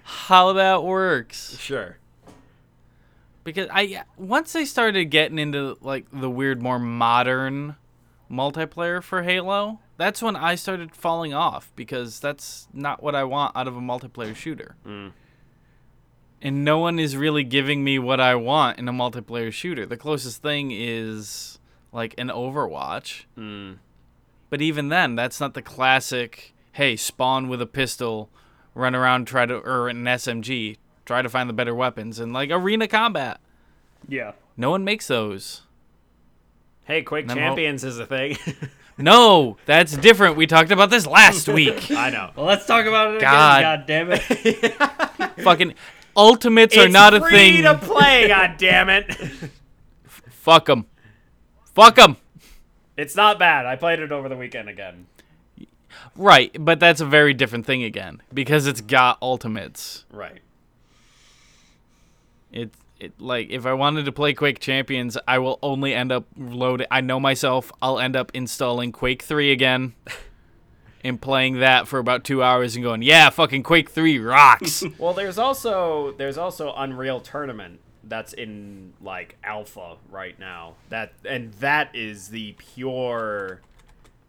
[0.04, 1.58] how that works.
[1.60, 1.97] sure.
[3.43, 7.75] Because I once they started getting into like the weird, more modern
[8.30, 13.56] multiplayer for Halo, that's when I started falling off because that's not what I want
[13.56, 14.75] out of a multiplayer shooter.
[14.86, 15.12] Mm.
[16.41, 19.86] And no one is really giving me what I want in a multiplayer shooter.
[19.86, 21.60] The closest thing is
[21.91, 23.77] like an Overwatch, Mm.
[24.49, 26.54] but even then, that's not the classic.
[26.71, 28.30] Hey, spawn with a pistol,
[28.73, 30.77] run around, try to or an SMG,
[31.12, 33.41] try to find the better weapons, and like arena combat.
[34.08, 34.32] yeah.
[34.56, 35.62] No one makes those.
[36.84, 38.38] Hey, Quake I'm Champions is a thing.
[38.97, 40.36] No, that's different.
[40.36, 41.89] We talked about this last week.
[41.91, 42.30] I know.
[42.36, 43.63] Well, let's talk about it God.
[43.63, 43.80] again.
[43.80, 45.39] God damn it.
[45.43, 45.74] Fucking
[46.15, 47.63] ultimates are not a free thing.
[47.63, 48.28] to play.
[48.28, 49.12] God damn it!
[50.30, 50.86] Fuck them.
[51.74, 52.17] Fuck them.
[52.95, 53.65] It's not bad.
[53.65, 55.08] I played it over the weekend again.
[56.15, 60.06] Right, but that's a very different thing again because it's got ultimates.
[60.12, 60.41] Right.
[62.52, 66.26] It it like if I wanted to play Quake Champions, I will only end up
[66.38, 66.88] loading.
[66.92, 67.72] I know myself.
[67.82, 69.94] I'll end up installing Quake Three again.
[71.04, 74.84] And playing that for about two hours and going, yeah, fucking Quake 3 rocks.
[75.00, 80.76] Well, there's also there's also Unreal Tournament that's in like alpha right now.
[80.90, 83.62] That and that is the pure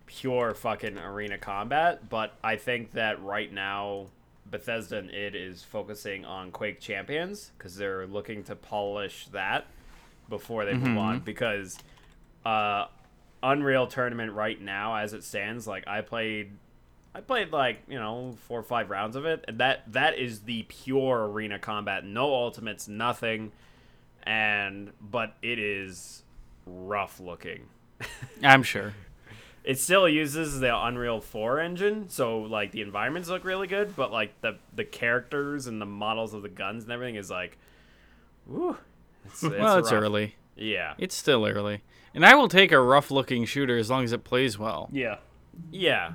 [0.07, 4.07] pure fucking arena combat, but I think that right now
[4.53, 9.67] Bethesda and id is focusing on Quake Champions cuz they're looking to polish that
[10.29, 11.77] before they move on because
[12.47, 12.87] uh
[13.43, 16.53] Unreal Tournament right now as it stands, like I played
[17.15, 20.41] I played like, you know, four or five rounds of it, and that that is
[20.41, 22.05] the pure arena combat.
[22.05, 23.53] No ultimates, nothing.
[24.23, 26.23] And but it is
[26.65, 27.67] rough looking.
[28.43, 28.95] I'm sure.
[29.65, 34.11] It still uses the Unreal 4 engine, so like the environments look really good, but
[34.11, 37.59] like the the characters and the models of the guns and everything is like
[38.47, 38.77] woo.
[39.25, 40.03] It's, it's well, it's rough.
[40.03, 40.35] early.
[40.57, 40.95] Yeah.
[40.99, 41.83] It's still early.
[42.15, 44.89] And I will take a rough looking shooter as long as it plays well.
[44.93, 45.17] Yeah.
[45.71, 46.15] Yeah.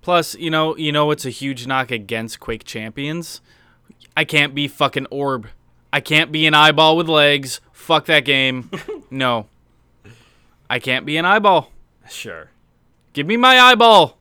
[0.00, 3.40] Plus, you know, you know what's a huge knock against Quake Champions?
[4.16, 5.46] I can't be fucking Orbb.
[5.92, 7.60] I can't be an eyeball with legs.
[7.72, 8.70] Fuck that game.
[9.10, 9.46] no.
[10.68, 11.70] I can't be an eyeball.
[12.08, 12.50] Sure.
[13.12, 14.18] Give me my eyeball.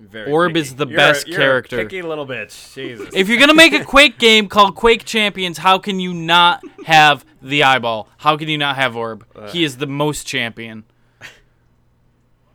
[0.00, 0.60] Very Orbb picky.
[0.60, 1.76] is the You're best a character.
[1.78, 2.74] picky little bitch.
[2.74, 3.10] Jesus.
[3.14, 7.24] If you're gonna make a Quake game called Quake Champions, how can you not have
[7.42, 8.08] the eyeball?
[8.18, 9.22] How can you not have Orbb?
[9.34, 9.50] Uh.
[9.50, 10.84] He is the most champion.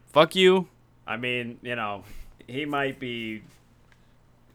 [0.07, 0.67] Fuck you.
[1.05, 2.03] I mean, you know,
[2.47, 3.43] he might be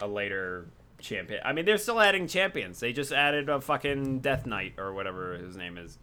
[0.01, 0.67] a later
[0.99, 1.41] champion.
[1.45, 2.81] I mean, they're still adding champions.
[2.81, 5.99] They just added a fucking Death Knight or whatever his name is.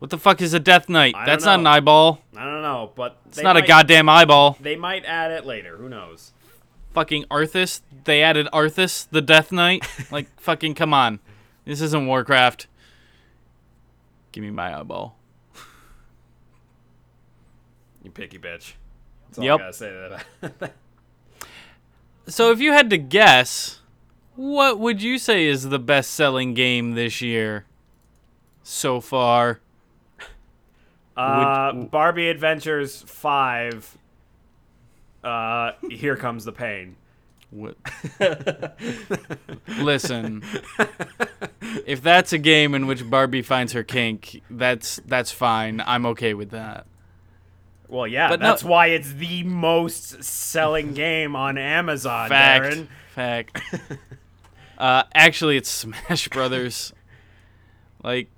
[0.00, 1.14] What the fuck is a Death Knight?
[1.14, 2.22] I That's not an eyeball.
[2.36, 4.56] I don't know, but It's they not a goddamn eyeball.
[4.58, 5.76] They might add it later.
[5.76, 6.32] Who knows?
[6.92, 7.82] fucking Arthas.
[8.04, 9.86] They added Arthas, the Death Knight.
[10.10, 11.20] like, fucking come on.
[11.64, 12.66] This isn't Warcraft.
[14.32, 15.16] Give me my eyeball.
[18.02, 18.72] You picky bitch.
[19.26, 19.60] That's all Yep.
[19.60, 20.72] I gotta say to that.
[22.26, 23.80] So if you had to guess,
[24.36, 27.66] what would you say is the best selling game this year
[28.62, 29.60] so far?
[31.20, 33.96] Uh, Barbie Adventures Five.
[35.22, 36.96] Uh, here comes the pain.
[37.50, 37.76] What?
[39.78, 40.42] Listen,
[41.84, 45.82] if that's a game in which Barbie finds her kink, that's that's fine.
[45.84, 46.86] I'm okay with that.
[47.88, 52.64] Well, yeah, But no- that's why it's the most selling game on Amazon, Fact.
[52.64, 52.86] Darren.
[53.14, 53.60] Fact.
[54.78, 56.92] uh, actually, it's Smash Brothers.
[58.04, 58.28] Like,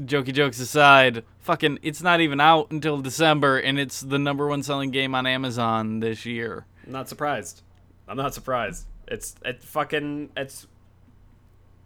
[0.00, 4.62] jokey jokes aside, fucking, it's not even out until December, and it's the number one
[4.62, 6.66] selling game on Amazon this year.
[6.86, 7.62] I'm not surprised.
[8.06, 8.86] I'm not surprised.
[9.06, 10.66] It's it fucking it's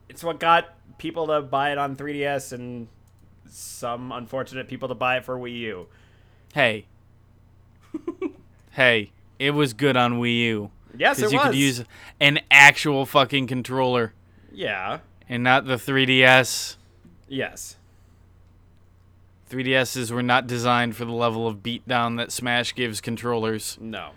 [0.09, 2.89] it's what got people to buy it on 3DS and
[3.49, 5.87] some unfortunate people to buy it for Wii U.
[6.55, 6.87] Hey,
[8.73, 11.33] hey, it was good on Wii U Yes, it was.
[11.33, 11.47] because you was.
[11.47, 11.85] could use
[12.21, 14.13] an actual fucking controller
[14.53, 15.01] yeah.
[15.29, 16.77] and not the 3DS.
[17.29, 17.77] Yes.
[19.49, 23.79] 3DSs were not designed for the level of beatdown that Smash gives controllers.
[23.81, 24.11] No.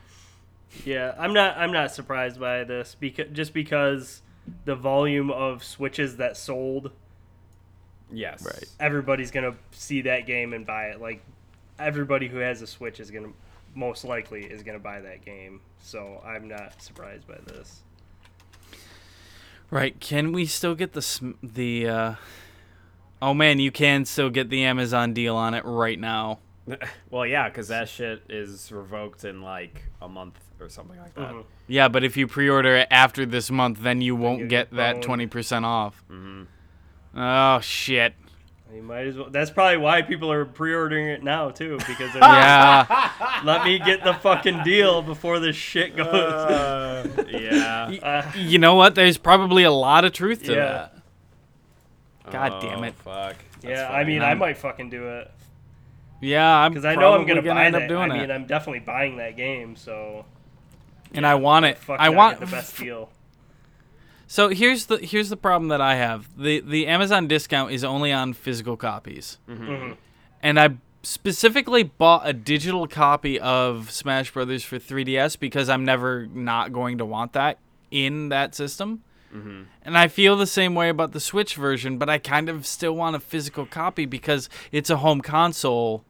[0.86, 1.58] Yeah, I'm not.
[1.58, 4.22] I'm not surprised by this because just because
[4.66, 6.92] the volume of switches that sold,
[8.12, 8.44] Yes.
[8.46, 8.66] Right.
[8.80, 11.02] everybody's gonna see that game and buy it.
[11.02, 11.22] Like
[11.80, 13.32] everybody who has a Switch is gonna
[13.76, 15.62] most likely is gonna buy that game.
[15.82, 17.82] So I'm not surprised by this.
[19.70, 19.98] Right?
[20.00, 21.88] Can we still get the sm- the?
[21.88, 22.16] uh
[23.22, 26.40] Oh man, you can still get the Amazon deal on it right now.
[27.10, 31.32] Well, yeah, because that shit is revoked in like a month or something like that.
[31.34, 31.44] Mhm.
[31.68, 34.78] Yeah, but if you pre-order it after this month, then you won't you get get
[34.78, 36.02] that twenty percent off.
[37.16, 38.14] Oh shit!
[38.74, 39.30] You might as well.
[39.30, 43.12] That's probably why people are pre-ordering it now too, because they're Yeah,
[43.44, 46.08] let me get the fucking deal before this shit goes.
[46.08, 47.92] Uh, yeah.
[48.02, 48.96] Uh, you know what?
[48.96, 50.66] There's probably a lot of truth to Yeah.
[50.66, 50.98] that.
[52.30, 52.94] God damn Oh, it.
[52.96, 53.36] Fuck.
[53.62, 55.32] That's yeah, I mean, I'm- I might fucking do it
[56.20, 57.84] Yeah, I'm because I know I'm probably gonna, buy end that.
[57.84, 60.26] up doing I it, mean, I'm definitely buying that game, so
[61.14, 61.78] and I want it.
[61.78, 63.10] fuck I not want get the best deal.
[64.28, 66.30] So here's the here's the problem that I have.
[66.38, 69.38] The the Amazon discount is only on physical copies.
[69.50, 69.98] Mhm.
[70.42, 70.70] And I
[71.04, 76.98] specifically bought a digital copy of Smash Brothers for 3DS because I'm never not going
[77.00, 77.58] to want that
[77.90, 79.04] in that system.
[79.34, 79.64] Mm-hmm.
[79.84, 82.94] And I feel the same way about the Switch version, but I kind of still
[82.94, 86.04] want a physical copy because it's a home console.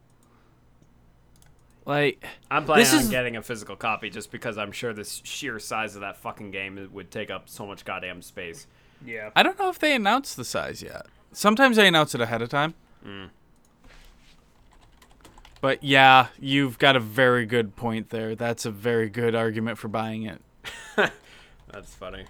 [1.84, 5.04] Like I'm planning This on is- getting a physical copy just because I'm sure the
[5.04, 8.66] sheer size of that fucking game would take up so much goddamn space.
[9.04, 11.06] Yeah, I don't know if they announced the size yet.
[11.32, 12.74] Sometimes they announce it ahead of time.
[13.04, 13.30] Mm.
[15.60, 18.34] But yeah, you've got a very good point there.
[18.34, 20.40] That's a very good argument for buying it.
[21.68, 22.26] That's funny.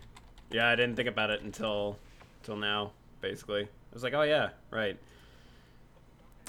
[0.53, 1.99] Yeah, I didn't think about it until
[2.41, 2.93] until now.
[3.21, 4.99] Basically, I was like, oh yeah, right.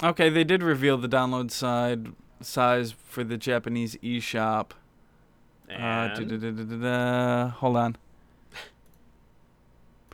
[0.02, 2.08] Okay, they did reveal the download side
[2.40, 4.70] size for the Japanese eShop.
[5.70, 7.96] Uh, hold on.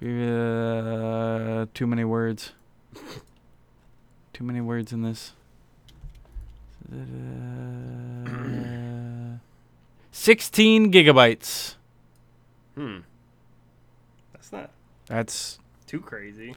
[0.03, 2.53] Uh, too many words.
[4.33, 5.35] too many words in this.
[6.91, 6.97] Uh,
[10.11, 11.75] 16 gigabytes.
[12.75, 13.01] hmm.
[15.11, 16.55] That's too crazy.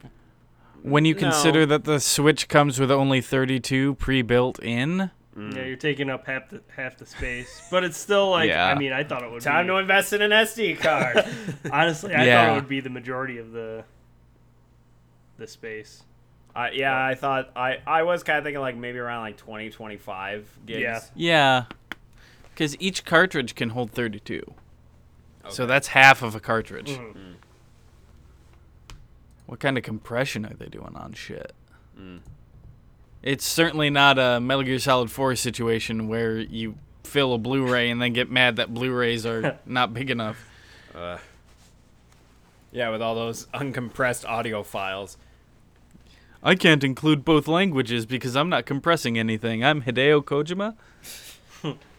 [0.82, 1.20] when you No.
[1.20, 5.10] consider that the Switch comes with only 32 pre-built in.
[5.36, 5.56] Mm.
[5.56, 8.48] Yeah, you're taking up half the half the space, but it's still like.
[8.48, 8.66] Yeah.
[8.68, 9.72] I mean, I thought it would Time be.
[9.72, 11.24] to invest in an SD card.
[11.72, 13.82] honestly, I thought it would be the majority of the
[15.36, 16.04] the space.
[16.54, 19.70] uh, yeah, I thought I I was kind of thinking like maybe around like 20,
[19.70, 20.80] 25 gigs.
[20.80, 21.00] Yeah.
[21.16, 21.64] Yeah.
[22.52, 24.54] Because each cartridge can hold 32.
[25.48, 26.90] So that's half of a cartridge.
[26.92, 27.34] Mhm.
[29.54, 31.52] What kind of compression are they doing on shit?
[31.96, 32.22] Mm.
[33.22, 38.02] It's certainly not a Metal Gear Solid 4 situation where you fill a Blu-ray and
[38.02, 40.44] then get mad that Blu-rays are not big enough.
[40.92, 41.18] Uh,
[42.72, 45.18] yeah, with all those uncompressed audio files.
[46.42, 49.64] I can't include both languages because I'm not compressing anything.
[49.64, 50.74] I'm Hideo Kojima.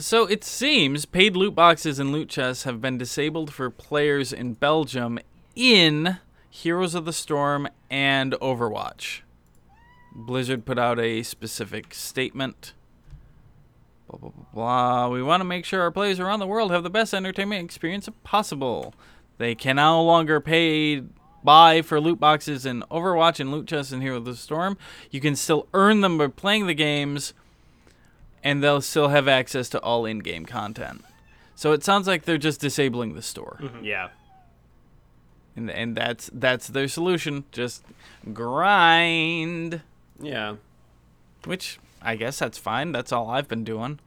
[0.00, 4.54] So it seems paid loot boxes and loot chests have been disabled for players in
[4.54, 5.18] Belgium
[5.54, 6.16] in
[6.48, 9.20] Heroes of the Storm and Overwatch.
[10.14, 12.72] Blizzard put out a specific statement.
[14.08, 15.08] Blah, blah, blah, blah.
[15.10, 18.08] We want to make sure our players around the world have the best entertainment experience
[18.24, 18.94] possible.
[19.36, 21.02] They can no longer pay
[21.44, 24.78] buy for loot boxes in Overwatch and loot chests in Hero of the Storm.
[25.10, 27.34] You can still earn them by playing the games,
[28.42, 31.04] and they'll still have access to all in-game content.
[31.54, 34.08] So it sounds like they're just disabling the store, Yeah.
[35.56, 37.44] and and that's that's their solution.
[37.52, 37.84] Just
[38.32, 39.82] grind,
[40.20, 40.56] Yeah.
[41.44, 42.92] which I guess that's fine.
[42.92, 43.98] That's all I've been doing.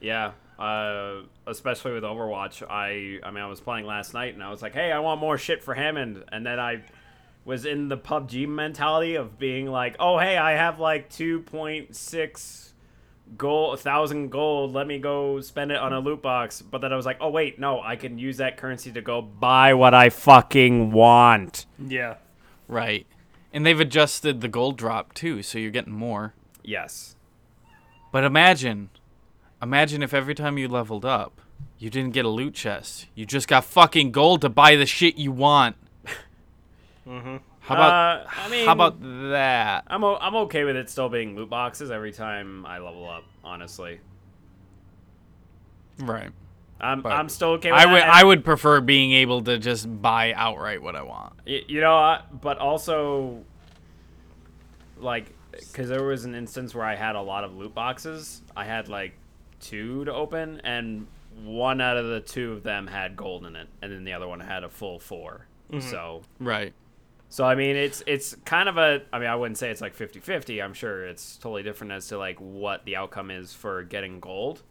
[0.00, 0.32] Yeah.
[0.58, 4.62] Uh, especially with Overwatch, I I mean I was playing last night and I was
[4.62, 6.82] like, hey, I want more shit for Hammond, and then I
[7.44, 11.96] was in the PUBG mentality of being like, oh hey, I have like two point
[11.96, 12.72] six
[13.36, 14.72] gold, a thousand gold.
[14.72, 16.62] Let me go spend it on a loot box.
[16.62, 19.22] But then I was like, oh wait, no, I can use that currency to go
[19.22, 21.66] buy what I fucking want.
[21.78, 22.16] Yeah.
[22.66, 23.06] Right,
[23.52, 26.34] and they've adjusted the gold drop too, so you're getting more.
[26.62, 27.14] Yes.
[28.10, 28.90] But imagine,
[29.60, 31.40] imagine if every time you leveled up,
[31.78, 33.06] you didn't get a loot chest.
[33.14, 35.76] You just got fucking gold to buy the shit you want.
[37.06, 37.36] Mm-hmm.
[37.64, 39.00] How about Uh, I mean, how about
[39.30, 39.84] that?
[39.86, 43.24] I'm o- I'm okay with it still being loot boxes every time I level up.
[43.42, 44.00] Honestly,
[45.98, 46.30] Right.
[46.80, 47.70] I'm But I'm still okay.
[47.72, 51.34] with I would I would prefer being able to just buy outright what I want.
[51.46, 53.44] Y- You know, I, but also,
[54.98, 58.42] like, because there was an instance where I had a lot of loot boxes.
[58.56, 59.14] I had like
[59.60, 61.06] two to open, and
[61.44, 64.28] one out of the two of them had gold in it, and then the other
[64.28, 65.46] one had a full 4
[65.80, 66.72] So, Right.
[67.34, 69.02] So I mean, it's it's kind of a.
[69.12, 70.62] I mean, I wouldn't say it's like 50-50.
[70.62, 74.62] I'm sure it's totally different as to like what the outcome is for getting gold,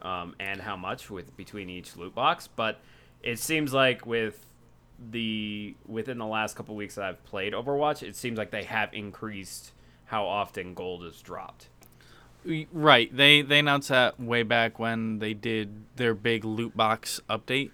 [0.00, 2.48] um, and how much with between each loot box.
[2.54, 2.78] But
[3.20, 4.46] it seems like with
[5.10, 8.94] the within the last couple weeks that I've played Overwatch, it seems like they have
[8.94, 9.72] increased
[10.04, 11.66] how often gold is dropped.
[12.72, 13.10] Right.
[13.12, 17.72] They they announced that way back when they did their big loot box update.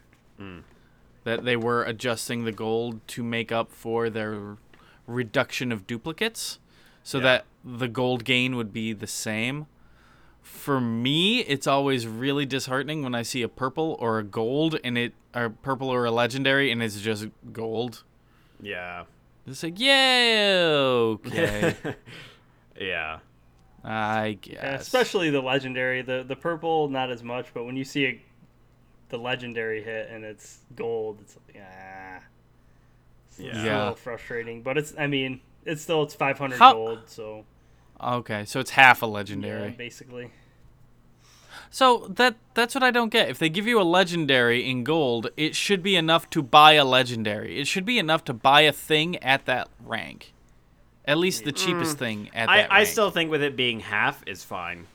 [1.24, 4.56] That they were adjusting the gold to make up for their
[5.06, 6.58] reduction of duplicates
[7.02, 7.24] so Yeah.
[7.24, 9.66] that the gold gain would be the same.
[10.42, 14.96] For me, it's always really disheartening when I see a purple or a gold and
[14.98, 18.04] it or purple or a legendary and it's just gold.
[18.60, 19.04] Yeah.
[19.46, 21.74] It's like, yeah, okay.
[22.80, 23.18] yeah.
[23.82, 24.54] I guess.
[24.54, 26.00] Yeah, especially the legendary.
[26.02, 28.22] The the purple not as much, but when you see a,
[29.08, 32.20] the legendary hit and it's gold, it's like ah,
[33.28, 33.52] it's Yeah.
[33.52, 34.62] a little frustrating.
[34.62, 37.44] But it's I mean it's still it's 500 How- gold, so
[38.02, 39.70] Okay, so it's half a yeah, legendary.
[39.70, 40.30] basically.
[41.70, 43.28] So that that's what I don't get.
[43.28, 46.84] If they give you a legendary in gold, it should be enough to buy a
[46.84, 47.58] legendary.
[47.60, 50.32] It should be enough to buy a thing at that rank.
[51.04, 52.52] At least the cheapest thing at Mm.
[52.52, 52.88] I, that I rank.
[52.88, 54.86] I still think with it being half is fine.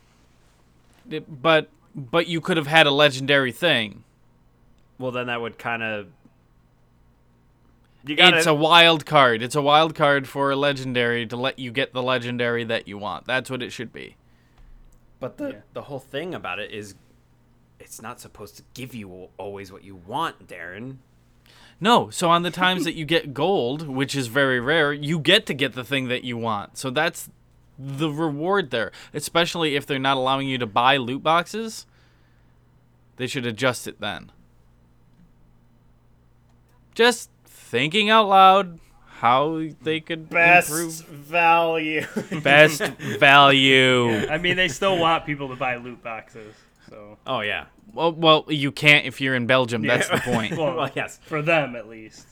[1.09, 4.03] It- but but you could have had a legendary thing.
[4.97, 6.07] Well, then that would kind of.
[8.05, 9.41] You got It's a wild card.
[9.41, 12.97] It's a wild card for a legendary to let you get the legendary that you
[12.97, 13.25] want.
[13.25, 14.15] That's what it should be.
[15.19, 15.59] But the Yeah.
[15.73, 16.95] the whole thing about it is,
[17.79, 20.97] it's not supposed to give you always what you want, Darren.
[21.81, 25.45] No, so on the times that you get gold, which is very rare, you get
[25.45, 26.77] to get the thing that you want.
[26.77, 27.29] So that's
[27.79, 28.91] the reward there.
[29.13, 31.85] Especially if they're not allowing you to buy loot boxes,
[33.15, 34.31] they should adjust it then.
[36.93, 38.79] Just thinking out loud
[39.19, 42.05] how they could best improve value.
[42.43, 44.27] best value.
[44.27, 46.55] I mean they still want people to buy loot boxes,
[46.89, 47.65] so oh yeah.
[47.93, 49.81] Well, well, you can't if you're in Belgium.
[49.81, 50.57] That's the point.
[50.57, 51.19] Well, well, yes.
[51.23, 52.27] for them at least.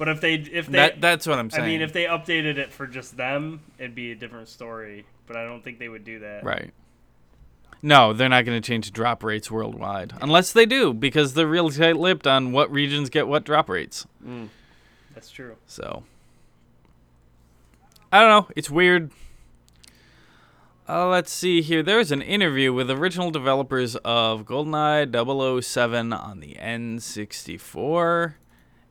[0.00, 1.62] But if they if they that that's what I'm saying.
[1.62, 5.04] I mean if they updated it for just them, it'd be a different story.
[5.26, 6.42] But I don't think they would do that.
[6.42, 6.72] Right.
[7.82, 10.14] No, they're not going to change drop rates worldwide.
[10.22, 14.06] Unless they do, because they're really tight lipped on what regions get what drop rates.
[15.14, 15.56] That's true.
[15.66, 16.02] So.
[18.10, 18.52] I don't know.
[18.56, 19.10] It's weird.
[20.88, 21.82] Uh, let's see here.
[21.82, 28.34] There's an interview with original developers of GoldenEye 007 on the N64.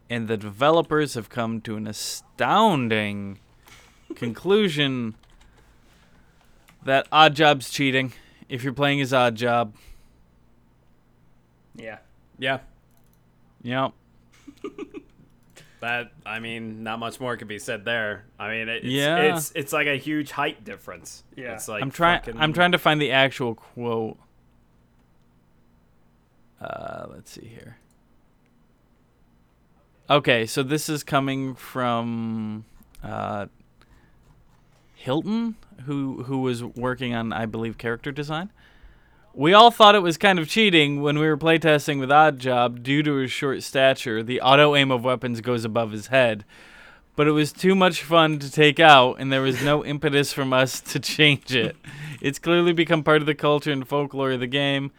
[0.09, 3.39] And the developers have come to an astounding
[4.15, 5.15] conclusion
[6.83, 8.13] that Odd Job's cheating
[8.47, 9.75] if you're playing as Odd Job.
[11.75, 11.99] Yeah.
[12.37, 12.59] Yeah.
[13.61, 13.91] Yep.
[15.81, 18.25] That I mean, not much more could be said there.
[18.37, 19.15] I mean, it's, Yeah.
[19.37, 21.23] it's it's like a huge height difference.
[21.37, 21.53] Yeah.
[21.53, 22.19] It's like I'm trying.
[22.19, 24.17] fucking- I'm trying to find the actual quote.
[26.59, 27.77] Uh, let's see here.
[30.09, 32.65] Okay, so this is coming from
[33.03, 33.45] uh,
[34.95, 35.55] Hilton,
[35.85, 38.51] who who was working on, I believe, character design.
[39.35, 43.03] We all thought it was kind of cheating when we were playtesting with Oddjob due
[43.03, 44.23] to his short stature.
[44.23, 46.43] The auto aim of weapons goes above his head,
[47.15, 50.53] but it was too much fun to take out, and there was no impetus from
[50.53, 51.75] us to change it.
[52.19, 54.91] It's clearly become part of the culture and folklore of the game.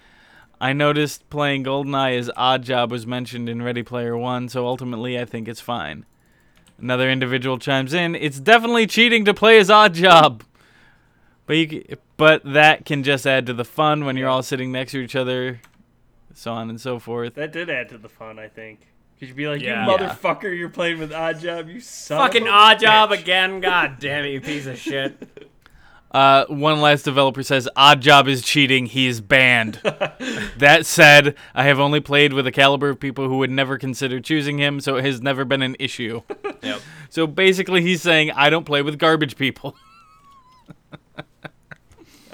[0.61, 5.19] I noticed playing GoldenEye as Odd Job was mentioned in Ready Player One, so ultimately
[5.19, 6.05] I think it's fine.
[6.79, 10.45] Another individual chimes in, "It's definitely cheating to play as Odd Job."
[11.47, 14.93] But you, but that can just add to the fun when you're all sitting next
[14.93, 15.61] to each other,
[16.35, 17.35] so on and so forth.
[17.35, 18.81] That did add to the fun, I think.
[19.19, 19.85] Cause you'd be like, Yeah.
[19.85, 23.61] you motherfucker, you're playing with Odd Job, you son Fucking of a odd job again.
[23.61, 25.49] God damn it, you piece of shit.
[26.11, 28.87] Uh, one last developer says Odd Job is cheating.
[28.87, 29.75] He is banned.
[30.57, 34.19] that said, I have only played with a caliber of people who would never consider
[34.19, 36.23] choosing him, so it has never been an issue.
[36.63, 36.81] Yep.
[37.09, 39.77] so basically, he's saying I don't play with garbage people.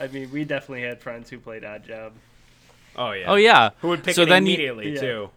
[0.01, 2.13] I mean, we definitely had friends who played Odd Job.
[2.97, 3.25] Oh yeah.
[3.31, 3.71] Oh yeah.
[3.83, 5.01] Who would pick so it then you- immediately Yeah.
[5.01, 5.31] too?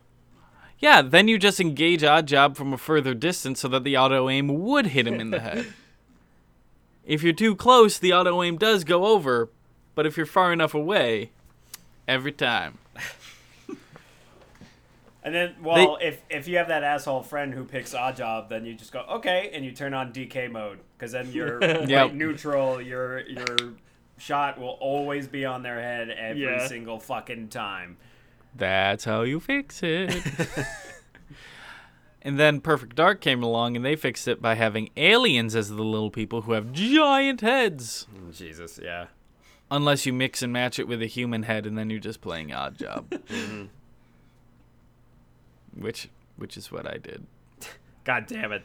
[0.80, 4.28] yeah, then you just engage Odd Job from a further distance so that the auto
[4.30, 5.68] aim would hit him in the head.
[7.10, 9.50] If you're too close, the auto aim does go over,
[9.96, 11.32] but if you're far enough away,
[12.08, 12.78] every time.
[15.22, 18.64] And then, well, if if you have that asshole friend who picks odd job, then
[18.66, 21.90] you just go okay, and you turn on DK mode because then you're Yep.
[21.90, 22.82] right neutral.
[22.82, 23.74] Your your
[24.18, 26.66] shot will always be on their head every Yeah.
[26.68, 27.98] single fucking time.
[28.56, 30.16] That's how you fix it.
[32.22, 35.84] and then Perfect Dark came along and they fixed it by having aliens as the
[35.84, 38.08] little people who have giant heads.
[38.14, 39.08] Mm, Jesus, yeah.
[39.72, 42.54] Unless you mix and match it with a human head and then you're just playing
[42.54, 43.10] odd job.
[43.30, 43.66] Mm-hmm.
[45.82, 47.26] Which which is what I did.
[48.04, 48.64] God damn it.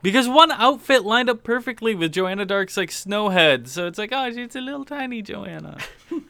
[0.00, 4.10] Because one outfit lined up perfectly with Joanna Dark's like snow head, so it's like,
[4.12, 5.78] oh, it's a little tiny Joanna.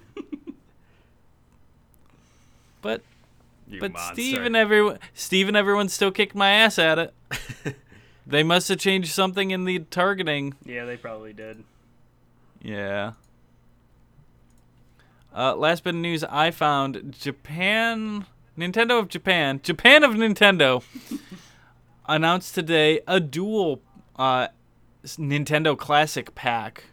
[2.83, 3.03] but
[3.69, 4.15] You But monster.
[4.15, 7.15] Steve and everyone, Steve and everyone still kicked my ass at it.
[8.27, 10.55] they must have changed something in the targeting.
[10.65, 11.65] Yeah, they probably did.
[12.63, 13.13] Yeah.
[15.35, 20.83] Uh, last bit of news I found: Japan, Nintendo of Japan, Japan of Nintendo,
[22.09, 23.83] announced today a dual
[24.17, 24.49] uh,
[25.05, 26.85] Nintendo Classic pack.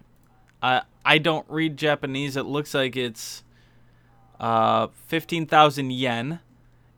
[0.62, 2.36] Uh, I don't read Japanese.
[2.36, 3.44] It looks like it's
[4.40, 6.40] uh, fifteen thousand yen,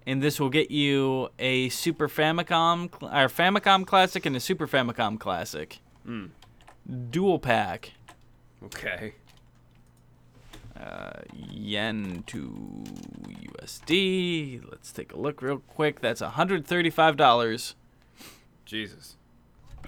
[0.08, 5.20] and this will get you a Super Famicom or Famicom Classic and a Super Famicom
[5.20, 5.80] Classic.
[7.10, 7.92] Dual pack.
[8.64, 9.14] Okay.
[10.80, 12.84] Uh, yen to
[13.28, 14.62] USD.
[14.70, 16.02] Let's take a look real quick.
[16.02, 17.74] That's $135,
[18.66, 19.16] Jesus.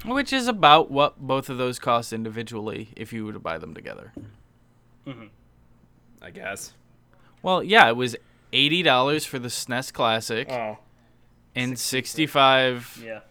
[0.06, 3.74] which is about what both of those cost individually if you were to buy them
[3.74, 4.14] together.
[6.22, 6.74] I guess.
[7.42, 8.16] Well, yeah, it was
[8.54, 10.78] $80 for the SNES Classic Oh,
[11.56, 13.22] and 65 yeah.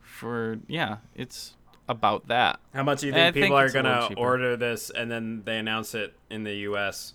[0.00, 1.54] for yeah, it's
[1.88, 2.60] about that.
[2.72, 4.90] How much do you I think think people are it's a little gonna order this
[4.90, 7.14] and then they announce it in the U.S.?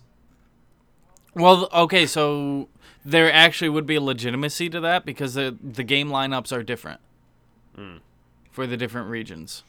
[1.34, 2.68] Well, okay, so
[3.04, 7.00] there actually would be a legitimacy to that because the the game lineups are different
[7.74, 7.96] hmm.
[8.50, 9.62] for the different regions.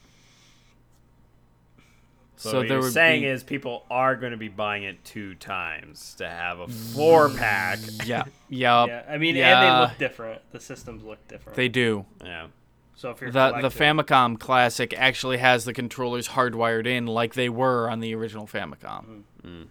[2.38, 5.34] So, So what you're saying be- is people are going to be buying it two
[5.36, 7.80] times to have a four mm, pack.
[8.06, 10.42] Yeah, yeah, Yeah, I mean, and they look different.
[10.52, 11.56] The systems look different.
[11.56, 12.06] They do.
[12.24, 12.48] Yeah.
[12.96, 17.50] so if you're The the Famicom Classic actually has the controllers hardwired in like they
[17.50, 19.24] were on the original Famicom, mm.
[19.44, 19.68] Mm.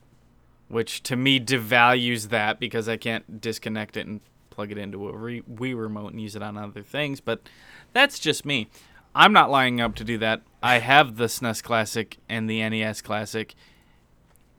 [0.67, 5.17] which to me devalues that because I can't disconnect it and plug it into a
[5.17, 7.21] re- Wii remote and use it on other things.
[7.21, 7.49] But
[7.93, 8.69] that's just me.
[9.17, 10.43] I'm not lining up to do that.
[10.62, 13.55] I have the SNES Classic and the NES Classic,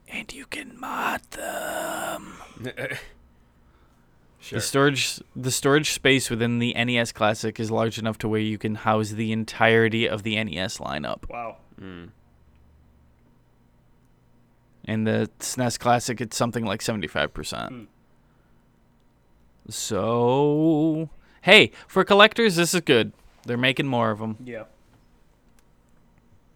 [0.09, 2.33] and you can mod them.
[4.39, 4.59] Sure.
[4.59, 8.57] The storage the storage space within the NES Classic is large enough to where you
[8.57, 11.27] can house the entirety of the NES lineup.
[11.27, 11.57] Wow.
[14.85, 17.67] And the SNES Classic it's something like 75%.
[17.67, 17.83] Hmm.
[19.67, 21.09] So,
[21.41, 23.11] hey, for collectors this is good.
[23.47, 24.35] They're making more of them.
[24.43, 24.63] Yeah.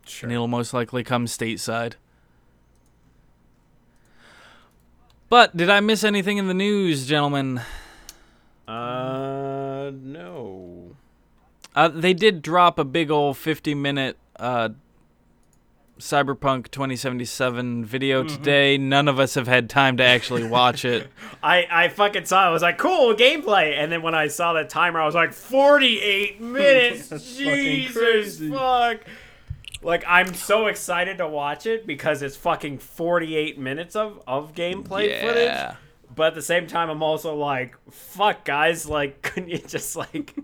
[0.06, 0.28] Sure.
[0.28, 1.94] And it'll most likely come stateside.
[5.30, 7.62] But did I miss anything in the news, gentlemen?
[8.68, 10.98] Uh, no.
[11.74, 14.70] Uh, they did drop a big old 50 minute uh,
[16.02, 18.36] Cyberpunk 2077 video mm-hmm.
[18.36, 18.78] today.
[18.78, 21.08] None of us have had time to actually watch it.
[21.44, 22.50] I, I fucking saw it.
[22.50, 23.76] I was like, cool gameplay.
[23.78, 27.38] And then when I saw that timer, I was like, 48 minutes.
[27.38, 29.02] Jesus fuck.
[29.84, 35.10] Like, I'm so excited to watch it because it's fucking 48 minutes of, of gameplay
[35.10, 35.22] Yeah.
[35.22, 35.78] footage.
[36.14, 38.88] But at the same time, I'm also like, fuck, guys.
[38.88, 40.36] Like, couldn't you just, like,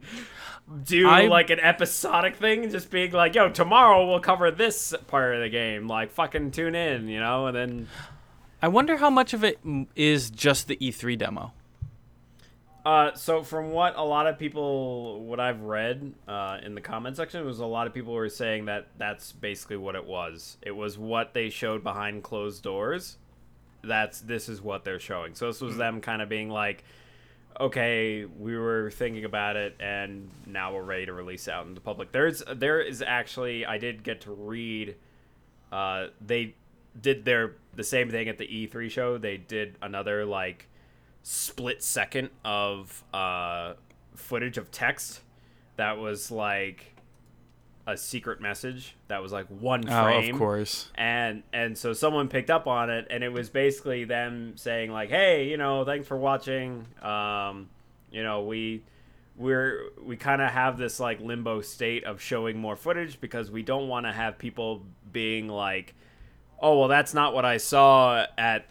[0.83, 2.69] do, I- like, an episodic thing?
[2.69, 5.87] Just being like, yo, tomorrow we'll cover this part of the game.
[5.87, 7.47] Like, fucking tune in, you know?
[7.47, 7.87] And then.
[8.61, 9.59] I wonder how much of it
[9.95, 11.53] is just the E3 demo.
[12.85, 17.17] Uh, so from what a lot of people, what I've read uh, in the comment
[17.17, 20.57] section, was a lot of people were saying that that's basically what it was.
[20.61, 23.17] It was what they showed behind closed doors.
[23.83, 25.35] That's this is what they're showing.
[25.35, 26.85] So this was them kind of being like,
[27.59, 31.81] okay, we were thinking about it, and now we're ready to release out in the
[31.81, 32.11] public.
[32.11, 34.95] There's there is actually I did get to read.
[35.71, 36.55] Uh, they
[36.99, 39.17] did their the same thing at the E3 show.
[39.17, 40.67] They did another like
[41.23, 43.73] split second of uh,
[44.15, 45.21] footage of text
[45.75, 46.96] that was like
[47.87, 50.91] a secret message that was like one frame Oh, of course.
[50.95, 55.09] and and so someone picked up on it and it was basically them saying like
[55.09, 57.69] hey you know thanks for watching um
[58.11, 58.83] you know we
[59.37, 63.63] we're we kind of have this like limbo state of showing more footage because we
[63.63, 64.81] don't want to have people
[65.13, 65.95] being like
[66.61, 68.65] oh well that's not what i saw at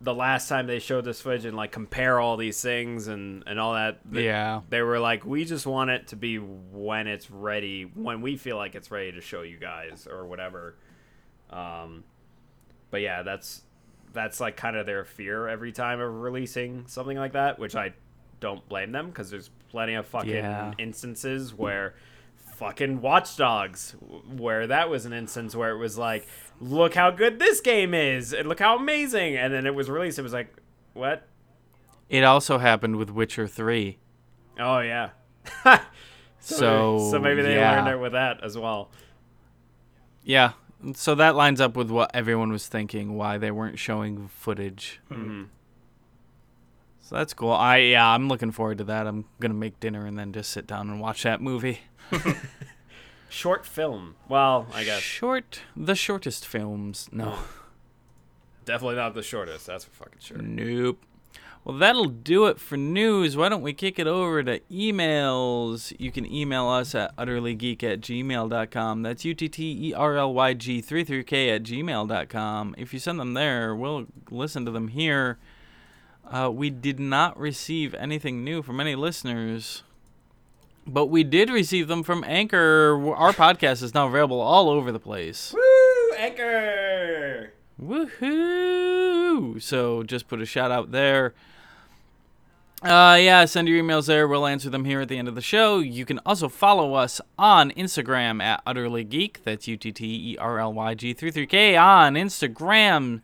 [0.00, 3.58] the last time they showed this footage and like compare all these things and and
[3.58, 4.60] all that They- Yeah.
[4.68, 8.56] they were like we just want it to be when it's ready when we feel
[8.56, 10.76] like it's ready to show you guys or whatever
[11.50, 12.04] um
[12.90, 13.62] but yeah that's
[14.12, 17.92] that's like kind of their fear every time of releasing something like that which i
[18.40, 20.72] don't blame them because there's plenty of fucking Yeah.
[20.78, 21.94] instances where
[22.58, 23.96] fucking Watch Dogs,
[24.36, 26.26] where that was an instance where it was like,
[26.60, 30.18] look how good this game is, and look how amazing, and then it was released.
[30.18, 30.54] It was like,
[30.92, 31.26] what?
[32.08, 33.98] It also happened with Witcher 3.
[34.58, 35.10] Oh yeah.
[36.40, 37.72] So, so maybe they yeah.
[37.72, 38.90] learned it with that as well.
[40.22, 40.52] Yeah.
[40.94, 45.00] So that lines up with what everyone was thinking, why they weren't showing footage.
[45.10, 45.44] Mm-hmm.
[47.00, 47.52] So that's cool.
[47.52, 49.06] I yeah, I'm looking forward to that.
[49.06, 51.80] I'm gonna make dinner and then just sit down and watch that movie.
[53.28, 54.16] Short film.
[54.28, 57.08] Well, I guess Short, the shortest films.
[57.12, 57.38] No,
[58.64, 59.66] definitely not the shortest.
[59.66, 60.38] That's for fucking sure.
[60.38, 61.04] nope.
[61.64, 63.36] Well, that'll do it for news.
[63.36, 65.92] Why don't we kick it over to emails?
[65.98, 69.02] You can email us at utterlygeek at gmail.com.
[69.02, 72.74] That's U T T E R L Y G 33K at gmail.com.
[72.78, 75.38] If you send them there, we'll listen to them here.
[76.24, 79.82] Uh, we did not receive anything new from any listeners,
[80.88, 83.12] but we did receive them from Anchor.
[83.14, 85.52] Our podcast is now available all over the place.
[85.54, 86.16] Woo!
[86.16, 87.52] Anchor.
[87.80, 89.62] Woohoo!
[89.62, 91.34] So just put a shout out there.
[92.82, 94.28] Uh, yeah, send your emails there.
[94.28, 95.80] We'll answer them here at the end of the show.
[95.80, 99.42] You can also follow us on Instagram at Utterly Geek.
[99.42, 103.20] That's U T T E R L Y G 33K on Instagram.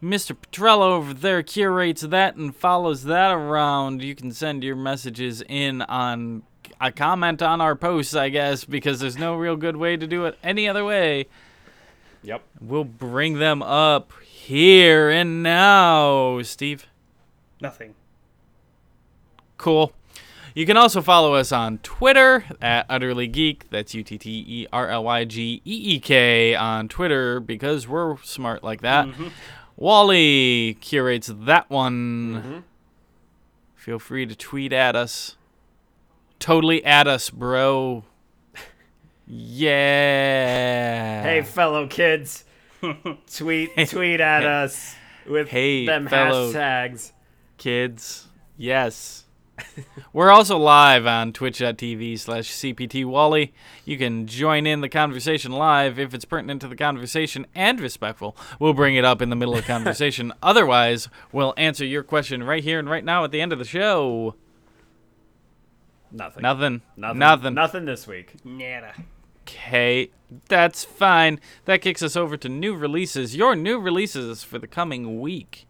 [0.00, 0.36] Mr.
[0.36, 4.02] Petrello over there curates that and follows that around.
[4.02, 6.44] You can send your messages in on
[6.80, 10.24] a comment on our posts, I guess, because there's no real good way to do
[10.26, 11.26] it any other way.
[12.22, 12.42] Yep.
[12.60, 16.86] We'll bring them up here and now, Steve.
[17.60, 17.94] Nothing.
[19.58, 19.92] Cool.
[20.54, 23.68] You can also follow us on Twitter at Utterly Geek.
[23.70, 27.88] That's U T T E R L Y G E E K on Twitter because
[27.88, 29.06] we're smart like that.
[29.06, 29.28] Mm-hmm.
[29.76, 32.34] Wally curates that one.
[32.34, 32.58] Mm-hmm.
[33.74, 35.36] Feel free to tweet at us.
[36.44, 38.04] Totally at us, bro.
[39.26, 41.22] Yeah.
[41.22, 42.44] Hey, fellow kids,
[43.34, 44.94] tweet tweet at us
[45.26, 47.12] with Hey, them fellow- hashtags.
[47.56, 48.28] kids.
[48.58, 49.24] Yes.
[50.12, 53.54] We're also live on twitch.tv slash CPT Wally.
[53.86, 58.36] You can join in the conversation live if it's pertinent to the conversation and respectful.
[58.58, 60.32] We'll bring it up in the middle of the conversation.
[60.42, 63.64] Otherwise, we'll answer your question right here and right now at the end of the
[63.64, 64.34] show.
[66.14, 66.42] Nothing.
[66.42, 66.82] Nothing.
[66.96, 67.18] Nothing.
[67.18, 67.54] Nothing.
[67.54, 68.36] Nothing this week.
[68.44, 68.94] Nada.
[69.42, 70.10] Okay,
[70.48, 71.40] that's fine.
[71.64, 73.36] That kicks us over to new releases.
[73.36, 75.66] Your new releases for the coming week.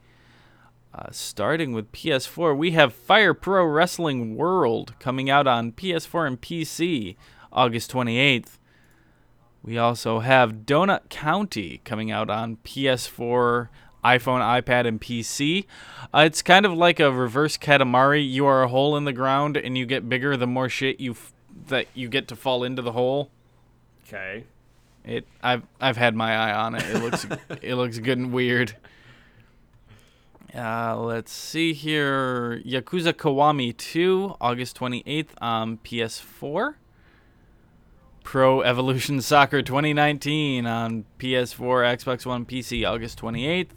[0.95, 6.41] Uh, starting with PS4, we have Fire Pro Wrestling World coming out on PS4 and
[6.41, 7.17] PC
[7.53, 8.59] August 28th.
[9.61, 13.71] We also have Donut County coming out on PS4,
[14.05, 15.67] iPhone, iPad, and PC.
[16.13, 18.29] Uh, it's kind of like a reverse Katamari.
[18.29, 21.13] You are a hole in the ground, and you get bigger the more shit you
[21.13, 21.33] f-
[21.69, 23.31] that you get to fall into the hole.
[24.07, 24.45] Okay.
[25.05, 26.83] It I've I've had my eye on it.
[26.83, 27.27] It looks
[27.63, 28.77] it looks good and weird.
[30.55, 32.63] Uh, let's see here.
[32.65, 36.75] Yakuza Kiwami 2, August 28th on PS4.
[38.23, 43.71] Pro Evolution Soccer 2019 on PS4, Xbox One, PC, August 28th.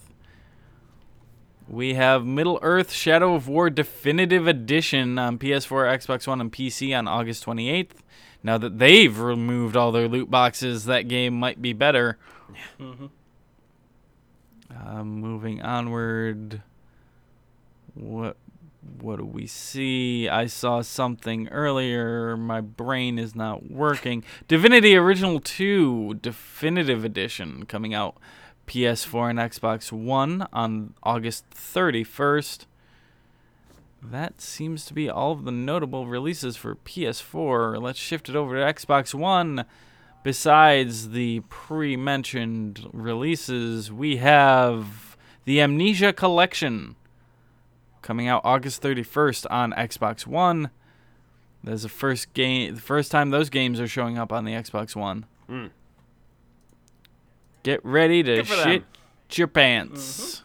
[1.70, 6.98] We have Middle Earth Shadow of War Definitive Edition on PS4, Xbox One, and PC
[6.98, 7.92] on August 28th.
[8.42, 12.18] Now that they've removed all their loot boxes, that game might be better.
[12.80, 16.62] Uh, moving onward.
[17.94, 18.38] What
[19.00, 20.30] what do we see?
[20.30, 22.38] I saw something earlier.
[22.38, 24.24] My brain is not working.
[24.48, 28.18] Divinity Original 2 Definitive Edition coming out
[28.68, 32.66] PS4 and Xbox One on August 31st.
[34.02, 37.82] That seems to be all of the notable releases for PS4.
[37.82, 39.66] Let's shift it over to Xbox One.
[40.24, 46.96] Besides the pre mentioned releases, we have the Amnesia Collection
[48.02, 50.70] coming out August 31st on Xbox One.
[51.64, 54.96] There's the first game, the first time those games are showing up on the Xbox
[54.96, 55.26] One.
[55.50, 55.72] Mm.
[57.68, 58.66] Get ready to for them.
[59.28, 60.22] shit your pants.
[60.38, 60.44] Mm-hmm.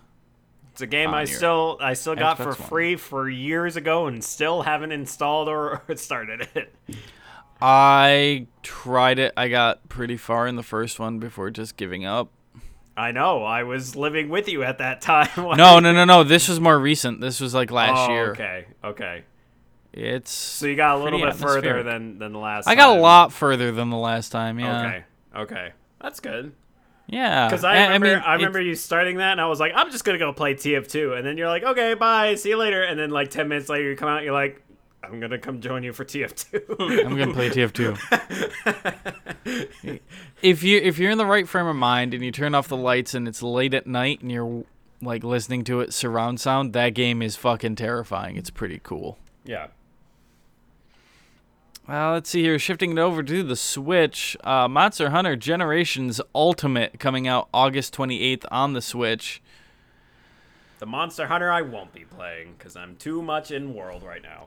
[0.72, 2.68] It's a game I still I still got for Xbox One.
[2.68, 6.74] free for years ago and still haven't installed or started it.
[7.60, 9.32] I tried it.
[9.36, 12.28] I got pretty far in the first one before just giving up.
[12.96, 13.44] I know.
[13.44, 15.28] I was living with you at that time.
[15.36, 16.24] No, no, no, no.
[16.24, 17.20] This was more recent.
[17.20, 18.30] This was like last Oh, year.
[18.32, 18.66] Okay.
[18.82, 19.22] Okay.
[19.92, 22.64] It's So you got a little bit further than than the last.
[22.64, 22.72] Time.
[22.72, 24.58] I got a lot further than the last time.
[24.58, 24.80] Yeah.
[24.86, 25.04] Okay.
[25.36, 25.72] Okay.
[26.00, 26.52] That's good.
[27.12, 27.46] Yeah.
[27.48, 29.90] Because I remember, I, mean, it's- remember you starting that, and I was like, I'm
[29.90, 32.98] just gonna go play TF2, and then you're like, okay, bye, see you later, and
[32.98, 34.62] then like ten minutes later, you come out, you're like,
[35.04, 37.04] I'm gonna come join you for TF2.
[37.04, 37.98] I'm gonna play TF2.
[40.42, 42.76] if you if you're in the right frame of mind and you turn off the
[42.76, 44.64] lights and it's late at night and you're
[45.00, 48.36] like listening to it surround sound, that game is fucking terrifying.
[48.36, 49.18] It's pretty cool.
[49.44, 49.66] yeah.
[51.92, 52.58] Uh, let's see here.
[52.58, 58.46] Shifting it over to the Switch, uh, Monster Hunter Generations Ultimate coming out August 28th
[58.50, 59.42] on the Switch.
[60.78, 64.46] The Monster Hunter I won't be playing because I'm too much in World right now.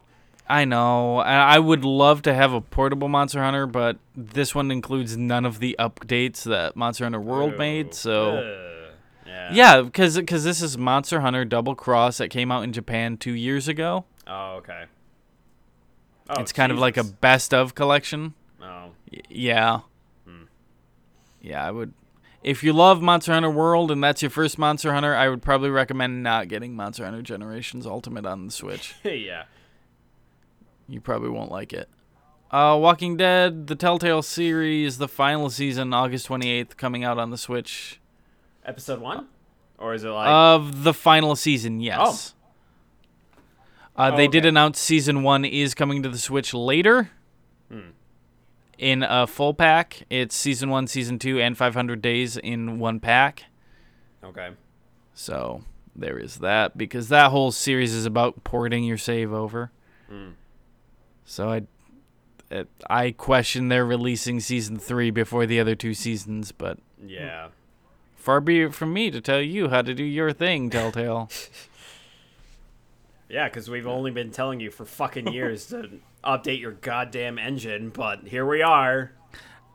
[0.49, 1.19] I know.
[1.19, 5.59] I would love to have a portable Monster Hunter, but this one includes none of
[5.59, 7.93] the updates that Monster Hunter World made.
[7.93, 8.41] So
[9.27, 9.53] yeah.
[9.53, 13.67] yeah, because this is Monster Hunter Double Cross that came out in Japan two years
[13.67, 14.05] ago.
[14.25, 14.85] Oh, okay.
[16.29, 18.33] Oh, it's kind of like a best of collection.
[18.61, 18.91] Oh.
[19.11, 19.79] Y- yeah.
[20.27, 20.43] Hmm.
[21.41, 21.93] Yeah, I would.
[22.43, 25.69] If you love Monster Hunter World and that's your first Monster Hunter, I would probably
[25.71, 28.93] recommend not getting Monster Hunter Generations Ultimate on the Switch.
[29.03, 29.45] yeah.
[30.87, 31.89] You probably won't like it.
[32.51, 37.37] Uh, Walking Dead, the Telltale series, the final season, August 28th, coming out on the
[37.37, 37.99] Switch.
[38.63, 39.27] Episode one,
[39.79, 40.27] or is it like?
[40.29, 42.34] Of the final season, yes.
[43.97, 47.11] Uh, Oh, they did announce season one is coming to the Switch later.
[47.71, 47.89] Hmm.
[48.77, 53.43] In a full pack, it's season one, season two, and 500 days in one pack.
[54.23, 54.49] okay.
[55.13, 55.63] So
[55.95, 59.71] there is that because that whole series is about porting your save over.
[60.11, 60.33] Mm.
[61.23, 61.61] So I,
[62.51, 67.47] it, I question their releasing season three before the other two seasons, but Yeah.
[68.17, 71.29] far be it from me to tell you how to do your thing, Telltale.
[73.29, 75.89] Yeah, because we've only been telling you for fucking years to
[76.23, 79.11] update your goddamn engine, but here we are.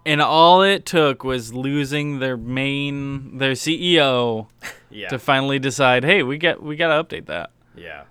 [0.06, 4.46] and all it took was losing their main, their CEO,
[4.90, 5.08] Yeah.
[5.08, 7.50] to finally decide, hey, we got we got to update that.
[7.76, 8.04] yeah.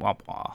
[0.00, 0.54] Womp wah.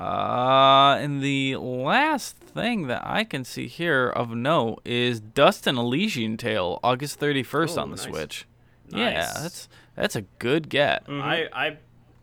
[0.00, 5.76] Uh, and the last thing that I can see here of note is Dust and
[5.76, 8.04] Elysian Tail, August 31st Oh, on the nice.
[8.06, 8.46] Switch.
[8.90, 11.02] Yeah, that's that's a good get.
[11.08, 11.76] I I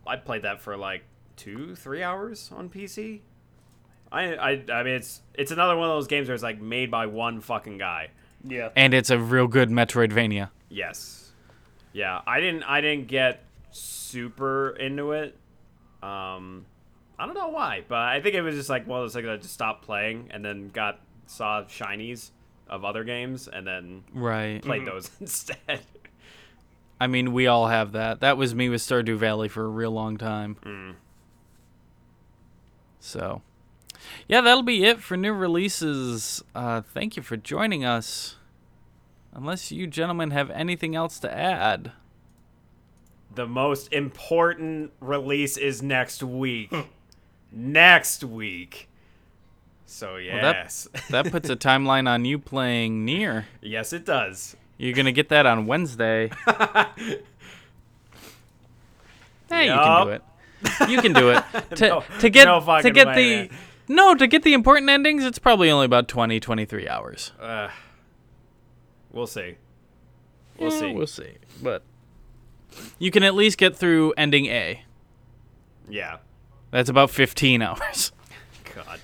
[0.06, 1.04] I played that for like
[1.36, 3.20] two, three hours on PC.
[4.12, 6.90] I I I mean it's it's another one of those games where it's like made
[6.90, 8.10] by one fucking guy.
[8.44, 8.70] Yeah.
[8.76, 10.50] And it's a real good Metroidvania.
[10.68, 11.32] Yes.
[11.92, 13.42] Yeah, I didn't I didn't get
[13.72, 15.36] super into it.
[16.02, 16.66] Um
[17.18, 19.26] I don't know why, but I think it was just like one of those things
[19.26, 22.30] I just stopped playing and then got saw shinies
[22.68, 24.62] of other games and then Right.
[24.62, 25.80] played those instead.
[27.00, 28.20] I mean, we all have that.
[28.20, 30.56] That was me with Stardew Valley for a real long time.
[30.64, 30.94] Mm.
[33.00, 33.42] So,
[34.28, 36.42] yeah, that'll be it for new releases.
[36.54, 38.36] Uh, thank you for joining us.
[39.32, 41.92] Unless you gentlemen have anything else to add.
[43.34, 46.72] The most important release is next week.
[47.52, 48.88] next week.
[49.84, 50.88] So that- yes.
[51.10, 53.46] That puts a timeline on you playing Nier.
[53.60, 54.56] yes it does.
[54.78, 56.30] You're gonna get that on Wednesday.
[59.48, 60.22] Hey, you can do it.
[60.90, 61.44] You can do it.
[61.76, 63.50] To, No- to get no to get the man.
[63.88, 67.32] no to get the important endings, it's probably only about 20, 23 hours.
[67.40, 67.68] Uh,
[69.12, 69.56] we'll see.
[70.58, 70.92] We'll Yeah, see.
[70.92, 71.34] We'll see.
[71.62, 71.82] But
[72.98, 74.82] you can at least get through ending A.
[75.88, 76.16] Yeah.
[76.72, 78.12] That's about 15 hours.
[78.74, 79.00] God.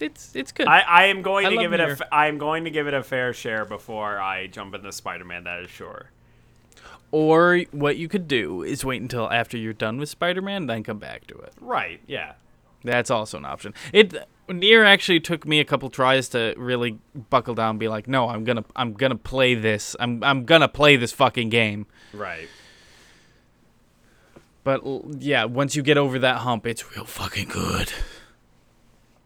[0.00, 0.66] It's it's good.
[0.68, 1.92] I, I am going I to give it a Nier.
[2.00, 5.44] f- I am going to give it a fair share before I jump into Spider-Man.
[5.44, 6.10] That is sure.
[7.10, 10.98] or what you could do is wait until after you're done with Spider-Man, then come
[10.98, 11.52] back to it.
[11.60, 12.00] Right?
[12.06, 12.34] Yeah.
[12.84, 13.74] That's also an option.
[13.92, 14.14] It
[14.48, 18.28] Nier actually took me a couple tries to really buckle down, and be like, no,
[18.28, 19.96] I'm gonna I'm gonna play this.
[19.98, 21.86] I'm I'm gonna play this fucking game.
[22.12, 22.48] Right.
[24.64, 24.82] But
[25.18, 27.92] yeah, once you get over that hump, it's real fucking good.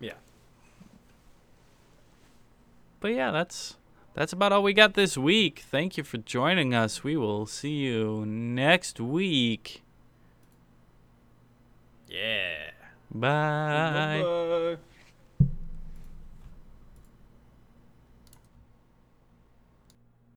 [0.00, 0.14] Yeah.
[3.02, 3.76] But yeah, that's
[4.14, 5.64] that's about all we got this week.
[5.68, 7.02] Thank you for joining us.
[7.02, 9.82] We will see you next week.
[12.08, 12.70] Yeah.
[13.10, 14.22] Bye.
[14.22, 14.76] Bye.